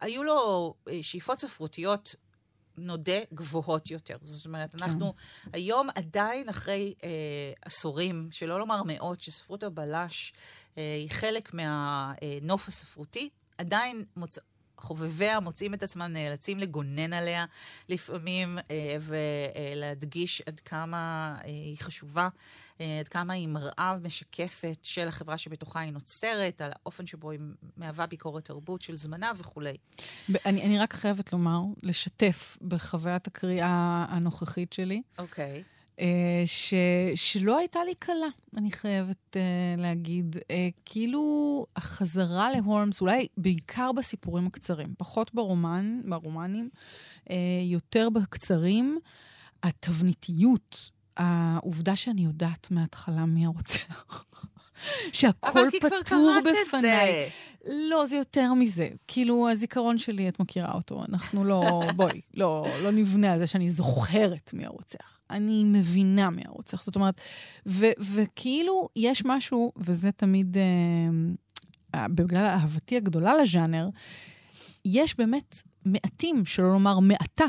שהיו 0.00 0.24
לו 0.24 0.74
אה, 0.88 1.02
שאיפות 1.02 1.40
ספרותיות, 1.40 2.14
נודה, 2.78 3.18
גבוהות 3.34 3.90
יותר. 3.90 4.16
זאת 4.22 4.46
אומרת, 4.46 4.74
אנחנו 4.74 5.14
היום 5.52 5.88
עדיין 5.94 6.48
אחרי 6.48 6.94
אה, 7.04 7.08
עשורים, 7.64 8.28
שלא 8.30 8.58
לומר 8.58 8.82
מאות, 8.86 9.20
שספרות 9.20 9.62
הבלש 9.62 10.32
אה, 10.78 10.94
היא 10.94 11.10
חלק 11.10 11.54
מהנוף 11.54 12.68
הספרותי, 12.68 13.28
עדיין 13.58 14.04
מוצ... 14.16 14.38
חובביה 14.78 15.40
מוצאים 15.40 15.74
את 15.74 15.82
עצמם 15.82 16.02
נאלצים 16.02 16.58
לגונן 16.58 17.12
עליה 17.12 17.44
לפעמים, 17.88 18.58
אה, 18.70 18.96
ולהדגיש 19.00 20.42
עד 20.46 20.60
כמה 20.60 21.34
אה, 21.44 21.48
היא 21.48 21.78
חשובה, 21.80 22.28
אה, 22.80 23.00
עד 23.00 23.08
כמה 23.08 23.32
היא 23.32 23.48
מראה 23.48 23.96
משקפת 24.02 24.78
של 24.82 25.08
החברה 25.08 25.38
שבתוכה 25.38 25.80
היא 25.80 25.92
נוצרת, 25.92 26.60
על 26.60 26.70
האופן 26.74 27.06
שבו 27.06 27.30
היא 27.30 27.40
מהווה 27.76 28.06
ביקורת 28.06 28.44
תרבות 28.44 28.82
של 28.82 28.96
זמנה 28.96 29.32
וכולי. 29.36 29.76
אני, 30.46 30.62
אני 30.62 30.78
רק 30.78 30.92
חייבת 30.92 31.32
לומר, 31.32 31.60
לשתף 31.82 32.56
בחוויית 32.62 33.26
הקריאה 33.26 34.06
הנוכחית 34.08 34.72
שלי, 34.72 35.02
אוקיי. 35.18 35.52
אה, 35.52 35.75
ש, 36.46 36.74
שלא 37.14 37.58
הייתה 37.58 37.84
לי 37.84 37.94
קלה, 37.98 38.26
אני 38.56 38.70
חייבת 38.72 39.36
אה, 39.36 39.74
להגיד. 39.78 40.36
אה, 40.50 40.68
כאילו, 40.84 41.66
החזרה 41.76 42.50
להורמס, 42.50 43.00
אולי 43.00 43.26
בעיקר 43.36 43.92
בסיפורים 43.92 44.46
הקצרים, 44.46 44.94
פחות 44.98 45.34
ברומן, 45.34 46.00
ברומנים, 46.04 46.68
אה, 47.30 47.36
יותר 47.64 48.08
בקצרים, 48.10 48.98
התבניתיות, 49.62 50.90
העובדה 51.16 51.96
שאני 51.96 52.24
יודעת 52.24 52.70
מההתחלה 52.70 53.26
מי 53.26 53.46
הרוצח. 53.46 54.24
שהכל 55.12 55.50
אבל 55.50 55.70
כי 55.70 55.80
כבר 55.80 55.88
פתור 56.04 56.40
קראת 56.42 56.56
את 56.56 56.66
בפניי. 56.68 57.12
זה. 57.12 57.28
לא, 57.66 58.06
זה 58.06 58.16
יותר 58.16 58.54
מזה. 58.54 58.88
כאילו, 59.08 59.50
הזיכרון 59.50 59.98
שלי, 59.98 60.28
את 60.28 60.40
מכירה 60.40 60.72
אותו. 60.72 61.04
אנחנו 61.08 61.44
לא, 61.44 61.82
בואי, 61.96 62.20
לא, 62.34 62.66
לא 62.82 62.90
נבנה 62.90 63.32
על 63.32 63.38
זה 63.38 63.46
שאני 63.46 63.70
זוכרת 63.70 64.50
מי 64.54 64.66
הרוצח. 64.66 65.18
אני 65.30 65.64
מבינה 65.64 66.30
מי 66.30 66.42
הרוצח. 66.46 66.82
זאת 66.82 66.96
אומרת, 66.96 67.20
ו, 67.66 67.86
וכאילו, 68.14 68.88
יש 68.96 69.22
משהו, 69.24 69.72
וזה 69.76 70.12
תמיד, 70.12 70.56
אה, 70.56 70.62
אה, 71.94 72.08
בגלל 72.08 72.44
אהבתי 72.44 72.96
הגדולה 72.96 73.36
לז'אנר, 73.36 73.88
יש 74.84 75.16
באמת 75.16 75.62
מעטים, 75.84 76.44
שלא 76.44 76.72
לומר 76.72 76.98
מעטה, 76.98 77.46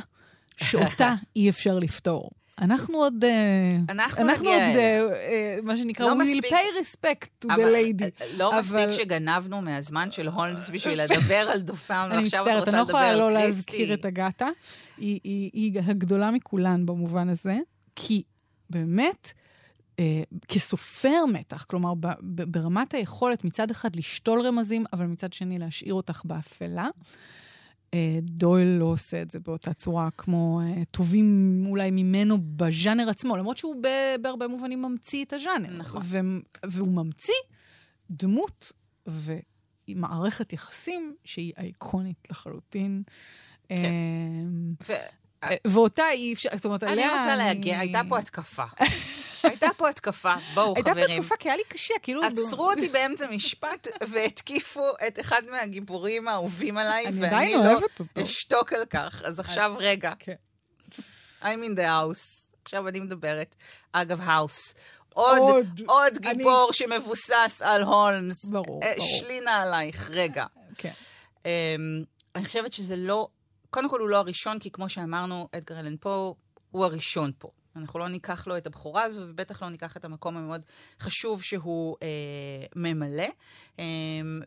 שאותה 0.57 1.13
אי 1.35 1.49
אפשר 1.49 1.79
לפתור. 1.79 2.29
אנחנו 2.61 2.97
עוד... 2.97 3.23
אה, 3.23 3.69
אנחנו 3.89 4.21
אנחנו 4.21 4.45
עוד. 4.49 4.55
אה, 4.57 5.09
אה, 5.13 5.57
מה 5.63 5.77
שנקרא, 5.77 6.05
לא 6.05 6.11
we 6.11 6.15
will 6.15 6.23
מספיק- 6.37 6.53
pay 6.53 6.81
respect 6.81 7.45
to 7.45 7.49
the 7.49 7.53
אבל, 7.53 7.75
lady. 7.75 8.03
אה, 8.21 8.27
לא 8.37 8.49
אבל- 8.49 8.59
מספיק 8.59 8.91
שגנבנו 8.91 9.61
מהזמן 9.61 10.11
של 10.11 10.27
הולמס 10.27 10.69
בשביל 10.73 11.01
לדבר 11.03 11.35
על 11.53 11.59
דופן, 11.61 11.93
אני 12.11 12.15
ועכשיו 12.21 12.43
את 12.43 12.47
מצטערת, 12.47 12.59
רוצה 12.59 12.71
אני 12.71 12.77
לא 12.77 12.83
לדבר 12.83 12.97
יכולה 12.97 13.09
על 13.09 13.17
לא 13.19 13.39
קריסטי. 13.41 13.45
להזכיר 13.71 13.93
את 13.93 14.05
אגתה. 14.05 14.47
היא, 14.97 15.19
היא, 15.23 15.49
היא 15.53 15.81
הגדולה 15.85 16.31
מכולן 16.31 16.85
במובן 16.85 17.29
הזה, 17.29 17.57
כי 17.95 18.23
באמת, 18.69 19.33
אה, 19.99 20.05
כסופר 20.47 21.25
מתח, 21.33 21.63
כלומר, 21.63 21.93
ב, 21.93 22.07
ב, 22.21 22.43
ברמת 22.51 22.93
היכולת 22.93 23.43
מצד 23.43 23.71
אחד 23.71 23.95
לשתול 23.95 24.41
רמזים, 24.41 24.85
אבל 24.93 25.05
מצד 25.05 25.33
שני 25.33 25.59
להשאיר 25.59 25.93
אותך 25.93 26.21
באפלה, 26.25 26.83
אה, 26.83 26.89
דויל 28.21 28.67
לא 28.67 28.85
עושה 28.85 29.21
את 29.21 29.31
זה 29.31 29.39
באותה 29.39 29.73
צורה 29.73 30.09
כמו 30.17 30.61
אה, 30.61 30.83
טובים 30.91 31.63
אולי 31.69 31.91
ממנו 31.91 32.37
בז'אנר 32.41 33.09
עצמו, 33.09 33.37
למרות 33.37 33.57
שהוא 33.57 33.75
בהרבה 34.21 34.47
מובנים 34.47 34.81
ממציא 34.81 35.25
את 35.25 35.33
הז'אנר. 35.33 35.77
נכון. 35.77 36.01
והוא 36.65 36.87
ממציא 36.87 37.33
דמות 38.11 38.71
ומערכת 39.07 40.53
יחסים 40.53 41.15
שהיא 41.23 41.53
אייקונית 41.57 42.27
לחלוטין. 42.31 43.03
כן. 43.69 43.75
אמ, 43.75 44.73
אה, 45.43 45.55
ואותה 45.67 46.03
אי 46.11 46.33
אפשר, 46.33 46.49
זאת 46.55 46.65
אומרת, 46.65 46.83
אני 46.83 46.91
עליה... 46.91 47.11
רוצה 47.11 47.35
להגיע, 47.35 47.79
הייתה 47.79 48.01
פה 48.09 48.19
התקפה. 48.19 48.63
הייתה 49.47 49.67
פה 49.77 49.89
התקפה, 49.89 50.33
בואו 50.53 50.73
הייתה 50.75 50.93
פה 50.93 50.99
חברים. 50.99 51.21
תקופה, 51.21 51.35
כי 51.37 51.49
היה 51.49 51.55
לי 51.57 51.63
קשה, 51.67 51.93
כאילו... 52.01 52.21
עצרו 52.23 52.69
אותי 52.71 52.89
באמצע 52.89 53.27
משפט 53.29 53.87
והתקיפו 54.11 54.85
את 55.07 55.19
אחד 55.19 55.41
מהגיבורים 55.51 56.27
האהובים 56.27 56.77
עליי, 56.77 57.07
אני 57.07 57.21
ואני 57.21 57.53
לא. 57.55 57.79
אשתוק 58.23 58.73
על 58.73 58.85
כך. 58.85 59.21
אז 59.25 59.39
עכשיו 59.39 59.75
רגע, 59.79 60.11
כן. 60.19 60.33
I'm 61.41 61.45
in 61.63 61.77
the 61.77 61.81
house. 61.81 62.53
עכשיו 62.63 62.87
אני 62.87 62.99
מדברת. 62.99 63.55
אגב, 63.91 64.19
האוס. 64.23 64.73
עוד, 65.13 65.37
עוד. 65.39 65.81
עוד 65.87 66.13
אני- 66.25 66.33
גיבור 66.33 66.69
שמבוסס 66.73 67.61
על 67.65 67.83
הולמס. 67.83 68.45
ברור, 68.45 68.79
אה, 68.83 68.93
ברור. 68.97 69.07
שלינה 69.19 69.61
עלייך, 69.61 70.09
רגע. 70.13 70.45
כן. 70.77 70.91
אמ, 71.45 71.49
אני 72.35 72.45
חושבת 72.45 72.73
שזה 72.73 72.95
לא, 72.95 73.27
קודם 73.69 73.89
כל 73.89 73.99
הוא 73.99 74.09
לא 74.09 74.17
הראשון, 74.17 74.59
כי 74.59 74.71
כמו 74.71 74.89
שאמרנו, 74.89 75.47
אדגר 75.51 75.79
אלן 75.79 75.95
פה 75.99 76.33
הוא 76.71 76.85
הראשון 76.85 77.31
פה. 77.37 77.49
אנחנו 77.77 77.99
לא 77.99 78.07
ניקח 78.07 78.47
לו 78.47 78.57
את 78.57 78.67
הבכורה 78.67 79.03
הזו, 79.03 79.21
ובטח 79.27 79.61
לא 79.61 79.69
ניקח 79.69 79.97
את 79.97 80.05
המקום 80.05 80.37
המאוד 80.37 80.61
חשוב 80.99 81.43
שהוא 81.43 81.95
אה, 82.01 82.07
ממלא. 82.75 83.27
אה, 83.79 83.85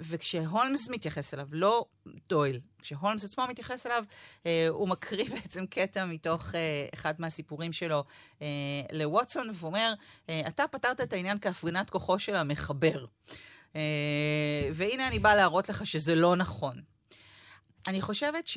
וכשהולמס 0.01 0.89
מתייחס 0.89 1.35
אליו, 1.35 1.49
לא 1.53 1.87
דויל, 2.29 2.61
כשהולמס 2.83 3.25
עצמו 3.25 3.47
מתייחס 3.49 3.87
אליו, 3.87 4.05
אה, 4.47 4.67
הוא 4.69 4.89
מקריא 4.89 5.31
בעצם 5.35 5.67
קטע 5.67 6.05
מתוך 6.05 6.55
אה, 6.55 6.87
אחד 6.95 7.15
מהסיפורים 7.19 7.73
שלו 7.73 8.05
אה, 8.43 8.47
לווטסון, 8.93 9.51
ואומר, 9.55 9.95
אה, 10.29 10.43
אתה 10.49 10.65
פתרת 10.71 11.01
את 11.01 11.13
העניין 11.13 11.39
כהפגנת 11.41 11.91
כוחו 11.91 12.19
של 12.19 12.37
המחבר. 12.37 13.05
אה, 13.77 14.69
והנה 14.75 15.09
אני 15.09 15.19
באה 15.19 15.35
להראות 15.35 15.69
לך 15.69 15.87
שזה 15.87 16.15
לא 16.15 16.37
נכון. 16.37 16.81
אני 17.87 18.01
חושבת 18.01 18.49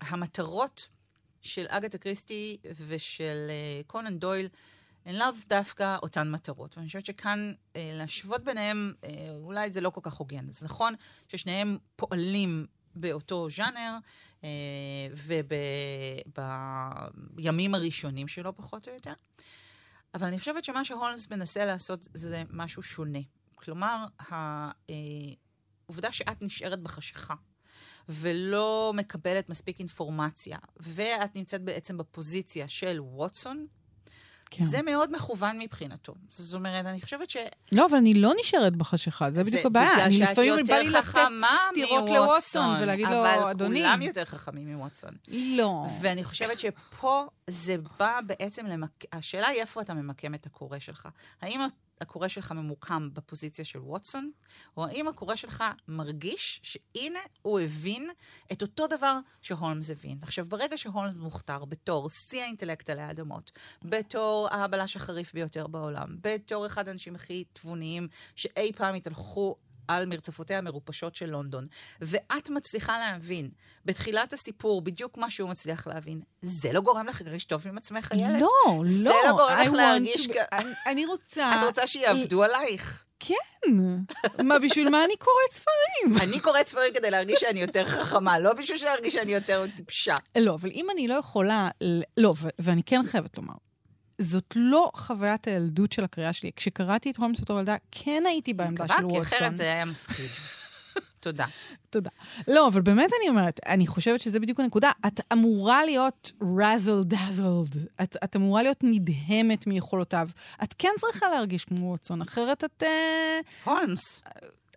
שהמטרות 0.00 0.88
של 1.44 1.66
אגתה 1.68 1.98
קריסטי 1.98 2.56
ושל 2.86 3.46
אה, 3.50 3.80
קונן 3.86 4.18
דויל 4.18 4.48
הן 5.04 5.14
לאו 5.14 5.26
דווקא 5.46 5.96
אותן 6.02 6.30
מטרות. 6.30 6.76
ואני 6.76 6.86
חושבת 6.86 7.06
שכאן 7.06 7.52
אה, 7.76 7.90
להשוות 7.94 8.44
ביניהם, 8.44 8.92
אה, 9.04 9.10
אולי 9.30 9.72
זה 9.72 9.80
לא 9.80 9.90
כל 9.90 10.00
כך 10.02 10.14
הוגן. 10.14 10.48
אז 10.48 10.64
נכון 10.64 10.94
ששניהם 11.28 11.78
פועלים 11.96 12.66
באותו 12.96 13.48
ז'אנר, 13.50 13.98
ובימים 17.36 17.74
הראשונים 17.74 18.28
שלו, 18.28 18.56
פחות 18.56 18.88
או 18.88 18.94
יותר. 18.94 19.12
אבל 20.14 20.26
אני 20.26 20.38
חושבת 20.38 20.64
שמה 20.64 20.84
שהולמס 20.84 21.30
מנסה 21.30 21.64
לעשות 21.64 22.08
זה 22.14 22.42
משהו 22.50 22.82
שונה. 22.82 23.18
כלומר, 23.54 24.04
העובדה 24.28 26.12
שאת 26.12 26.42
נשארת 26.42 26.80
בחשיכה, 26.80 27.34
ולא 28.08 28.92
מקבלת 28.94 29.48
מספיק 29.48 29.78
אינפורמציה, 29.78 30.58
ואת 30.80 31.36
נמצאת 31.36 31.62
בעצם 31.62 31.98
בפוזיציה 31.98 32.68
של 32.68 33.00
ווטסון, 33.00 33.66
כן. 34.50 34.64
זה 34.64 34.82
מאוד 34.82 35.12
מכוון 35.12 35.58
מבחינתו. 35.58 36.14
זאת 36.28 36.54
אומרת, 36.54 36.86
אני 36.86 37.00
חושבת 37.00 37.30
ש... 37.30 37.36
לא, 37.72 37.86
אבל 37.86 37.98
אני 37.98 38.14
לא 38.14 38.32
נשארת 38.40 38.76
בחשיכה, 38.76 39.30
זה 39.30 39.44
זה 39.44 39.50
בדיוק 39.50 39.66
הבעיה. 39.66 39.92
בגלל 39.94 40.06
אני 40.06 40.18
לפעמים 40.18 40.64
בא 40.68 40.74
לי 40.74 40.90
לתת 40.90 41.08
סטירות 41.70 42.10
לווטסון 42.10 42.76
ולהגיד 42.82 43.06
לו, 43.08 43.50
אדוני. 43.50 43.80
אבל 43.80 43.88
כולם 43.88 44.02
יותר 44.02 44.24
חכמים 44.24 44.76
מווטסון. 44.76 45.10
לא. 45.28 45.86
ואני 46.00 46.24
חושבת 46.24 46.58
שפה 46.58 47.24
זה 47.46 47.76
בא 47.98 48.20
בעצם 48.26 48.66
למק... 48.66 49.04
השאלה 49.12 49.48
היא 49.48 49.60
איפה 49.60 49.80
אתה 49.80 49.94
ממקם 49.94 50.34
את 50.34 50.46
הקורא 50.46 50.78
שלך. 50.78 51.08
האם 51.42 51.60
הקורא 52.00 52.28
שלך 52.28 52.52
ממוקם 52.52 53.08
בפוזיציה 53.12 53.64
של 53.64 53.78
ווטסון, 53.78 54.30
או 54.76 54.86
האם 54.86 55.08
הקורא 55.08 55.36
שלך 55.36 55.64
מרגיש 55.88 56.60
שהנה 56.62 57.18
הוא 57.42 57.60
הבין 57.60 58.08
את 58.52 58.62
אותו 58.62 58.86
דבר 58.86 59.18
שהולמס 59.42 59.90
הבין. 59.90 60.18
עכשיו, 60.22 60.44
ברגע 60.44 60.78
שהולמס 60.78 61.14
מוכתר 61.14 61.64
בתור 61.64 62.10
שיא 62.10 62.42
האינטלקט 62.42 62.90
עלי 62.90 63.02
האדמות, 63.02 63.50
בתור 63.82 64.48
הבלש 64.50 64.96
החריף 64.96 65.32
ביותר 65.34 65.66
בעולם, 65.66 66.16
בתור 66.20 66.66
אחד 66.66 66.88
האנשים 66.88 67.14
הכי 67.14 67.44
תבוניים 67.52 68.08
שאי 68.36 68.72
פעם 68.72 68.94
התהלכו 68.94 69.56
על 69.88 70.06
מרצפותיה 70.06 70.58
המרופשות 70.58 71.14
של 71.14 71.30
לונדון, 71.30 71.64
ואת 72.00 72.50
מצליחה 72.50 72.98
להבין 72.98 73.50
בתחילת 73.84 74.32
הסיפור 74.32 74.82
בדיוק 74.82 75.18
מה 75.18 75.30
שהוא 75.30 75.50
מצליח 75.50 75.86
להבין, 75.86 76.20
זה 76.42 76.72
לא 76.72 76.80
גורם 76.80 77.06
לך 77.06 77.22
להרגיש 77.24 77.44
טוב 77.44 77.66
עם 77.68 77.78
עצמך, 77.78 78.12
איילת? 78.12 78.40
לא, 78.40 78.48
לא. 78.66 78.82
זה 78.84 79.10
לא 79.24 79.32
גורם 79.32 79.58
לך 79.60 79.72
להרגיש... 79.72 80.26
To... 80.26 80.34
אני, 80.52 80.70
אני 80.86 81.06
רוצה... 81.06 81.50
את 81.54 81.64
רוצה 81.68 81.86
שיעבדו 81.86 82.44
עלייך. 82.44 83.04
כן. 83.20 83.72
מה, 84.44 84.58
בשביל 84.58 84.88
מה 84.88 85.04
אני 85.04 85.16
קוראת 85.16 85.52
ספרים? 85.52 86.18
אני 86.28 86.40
קוראת 86.40 86.66
ספרים 86.66 86.94
כדי 86.94 87.10
להרגיש 87.10 87.40
שאני 87.40 87.60
יותר 87.60 87.86
חכמה, 87.86 88.38
לא 88.38 88.52
בשביל 88.52 88.78
להרגיש 88.84 89.14
שאני 89.14 89.34
יותר 89.34 89.64
טיפשה. 89.76 90.16
לא, 90.38 90.54
אבל 90.54 90.70
אם 90.70 90.86
אני 90.90 91.08
לא 91.08 91.14
יכולה... 91.14 91.68
לא, 92.16 92.34
ואני 92.58 92.82
כן 92.82 93.02
חייבת 93.04 93.38
לומר, 93.38 93.54
זאת 94.18 94.52
לא 94.56 94.90
חוויית 94.94 95.46
הילדות 95.46 95.92
של 95.92 96.04
הקריאה 96.04 96.32
שלי. 96.32 96.50
כשקראתי 96.56 97.10
את 97.10 97.16
הולמס 97.16 97.40
בתור 97.40 97.58
ילדה, 97.58 97.76
כן 97.90 98.22
הייתי 98.26 98.54
בעמדה 98.54 98.88
של 98.88 98.92
ווטסון. 98.92 99.10
מקווה, 99.10 99.24
כי 99.24 99.36
אחרת 99.36 99.56
זה 99.56 99.62
היה 99.62 99.84
מפחיד. 99.84 100.30
תודה. 101.20 101.46
תודה. 101.90 102.10
לא, 102.48 102.68
אבל 102.68 102.80
באמת 102.80 103.10
אני 103.20 103.28
אומרת, 103.28 103.60
אני 103.66 103.86
חושבת 103.86 104.20
שזה 104.20 104.40
בדיוק 104.40 104.60
הנקודה. 104.60 104.90
את 105.06 105.20
אמורה 105.32 105.84
להיות 105.84 106.32
razzle 106.42 107.12
dazzled. 107.12 107.78
את, 108.02 108.16
את 108.24 108.36
אמורה 108.36 108.62
להיות 108.62 108.78
נדהמת 108.82 109.66
מיכולותיו. 109.66 110.28
את 110.62 110.74
כן 110.78 110.92
צריכה 111.00 111.28
להרגיש 111.28 111.64
כמו 111.64 111.90
ווטסון, 111.90 112.22
אחרת 112.22 112.64
את... 112.64 112.82
אה, 112.82 113.40
הולמס. 113.64 114.22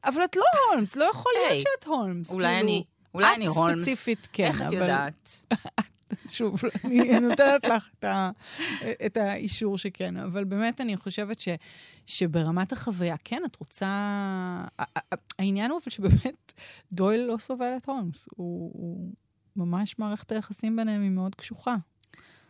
אבל 0.03 0.23
את 0.23 0.35
לא 0.35 0.43
הולמס, 0.71 0.95
לא 0.95 1.03
יכול 1.03 1.31
להיות 1.35 1.61
שאת 1.61 1.87
הולמס. 1.87 2.31
אולי 2.31 2.47
כאילו, 2.47 2.59
אני... 2.59 2.83
אולי 3.13 3.35
אני 3.35 3.45
הולמס. 3.45 3.79
את 3.79 3.83
ספציפית, 3.83 4.27
כן, 4.33 4.43
איך 4.43 4.61
את 4.61 4.71
יודעת? 4.71 5.43
שוב, 6.29 6.61
אני 6.85 7.19
נותנת 7.19 7.65
לך 7.65 7.89
את, 7.99 8.03
ה, 8.03 8.31
את 9.05 9.17
האישור 9.17 9.77
שכן, 9.77 10.17
אבל 10.17 10.43
באמת 10.43 10.81
אני 10.81 10.97
חושבת 10.97 11.39
ש, 11.39 11.47
שברמת 12.05 12.71
החוויה, 12.71 13.15
כן, 13.23 13.41
את 13.45 13.55
רוצה... 13.55 13.87
העניין 15.39 15.71
הוא 15.71 15.79
אבל 15.83 15.91
שבאמת 15.91 16.53
דויל 16.91 17.21
לא 17.21 17.37
סובל 17.37 17.73
את 17.77 17.85
הולמס. 17.85 18.27
הוא, 18.35 18.71
הוא 18.73 19.13
ממש, 19.55 19.99
מערכת 19.99 20.31
היחסים 20.31 20.75
ביניהם 20.75 21.01
היא 21.01 21.11
מאוד 21.11 21.35
קשוחה. 21.35 21.75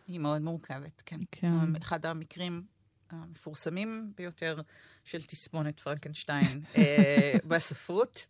היא 0.06 0.20
מאוד 0.20 0.42
מורכבת, 0.42 1.02
כן. 1.06 1.20
כן. 1.30 1.76
אחד 1.76 2.06
המקרים 2.06 2.62
המפורסמים 3.10 4.12
ביותר 4.16 4.60
של 5.04 5.22
תסמונת 5.22 5.80
פרנקנשטיין 5.80 6.62
אה, 6.76 7.32
בספרות, 7.48 8.26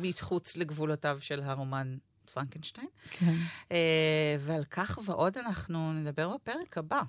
מחוץ 0.00 0.56
לגבולותיו 0.56 1.18
של 1.20 1.42
הרומן 1.42 1.96
פרנקנשטיין. 2.30 2.86
כן. 3.10 3.34
אה, 3.72 4.36
ועל 4.40 4.64
כך 4.64 4.98
ועוד 5.04 5.38
אנחנו 5.38 5.92
נדבר 5.92 6.34
בפרק 6.34 6.78
הבא. 6.78 7.02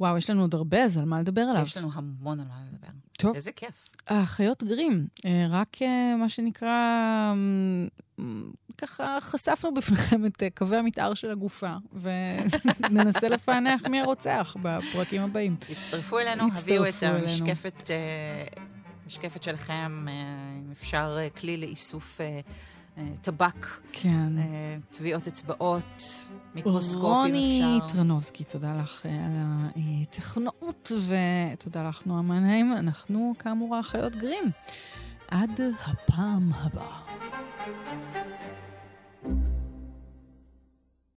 וואו, 0.00 0.18
יש 0.18 0.30
לנו 0.30 0.40
עוד 0.40 0.54
הרבה, 0.54 0.84
אז 0.84 0.98
על 0.98 1.04
מה 1.04 1.20
לדבר 1.20 1.40
עליו? 1.40 1.62
יש 1.62 1.76
לנו 1.76 1.90
המון 1.94 2.40
על 2.40 2.46
מה 2.46 2.54
לדבר. 2.68 2.88
טוב. 3.18 3.34
איזה 3.36 3.52
כיף. 3.52 3.88
החיות 4.08 4.62
גרים, 4.62 5.06
אה, 5.26 5.46
רק 5.50 5.82
אה, 5.82 6.16
מה 6.16 6.28
שנקרא, 6.28 7.34
ככה 8.78 9.18
חשפנו 9.20 9.74
בפניכם 9.74 10.26
את 10.26 10.42
קווי 10.54 10.76
המתאר 10.76 11.14
של 11.14 11.30
הגופה, 11.30 11.74
וננסה 11.92 13.28
לפענח 13.34 13.80
מי 13.90 14.00
הרוצח 14.00 14.56
בפרקים 14.62 15.22
הבאים. 15.22 15.56
תצטרפו 15.56 16.18
אלינו, 16.18 16.44
הביאו 16.54 16.88
את 16.88 17.02
המשקפת, 17.02 17.90
המשקפת 19.04 19.42
שלכם, 19.42 20.06
אם 20.64 20.70
אפשר, 20.70 21.18
כלי 21.36 21.56
לאיסוף... 21.56 22.20
אה, 23.00 23.16
טבק, 23.22 23.66
כן. 23.92 24.38
אה, 24.38 24.76
טביעות 24.90 25.26
אצבעות, 25.26 26.02
מיקרוסקופים 26.54 27.34
אפשר. 27.34 27.66
רוני 27.66 27.80
טרנובסקי, 27.92 28.44
תודה 28.44 28.76
לך 28.76 29.06
אה, 29.06 29.10
על 29.10 29.82
הטכנאות, 30.02 30.92
ותודה 31.06 31.88
לך, 31.88 32.06
נועה 32.06 32.22
מנהיים. 32.22 32.72
אנחנו, 32.72 33.34
כאמור, 33.38 33.76
האחיות 33.76 34.16
גרים. 34.16 34.50
עד 35.28 35.60
הפעם 35.86 36.50
הבאה. 36.54 37.00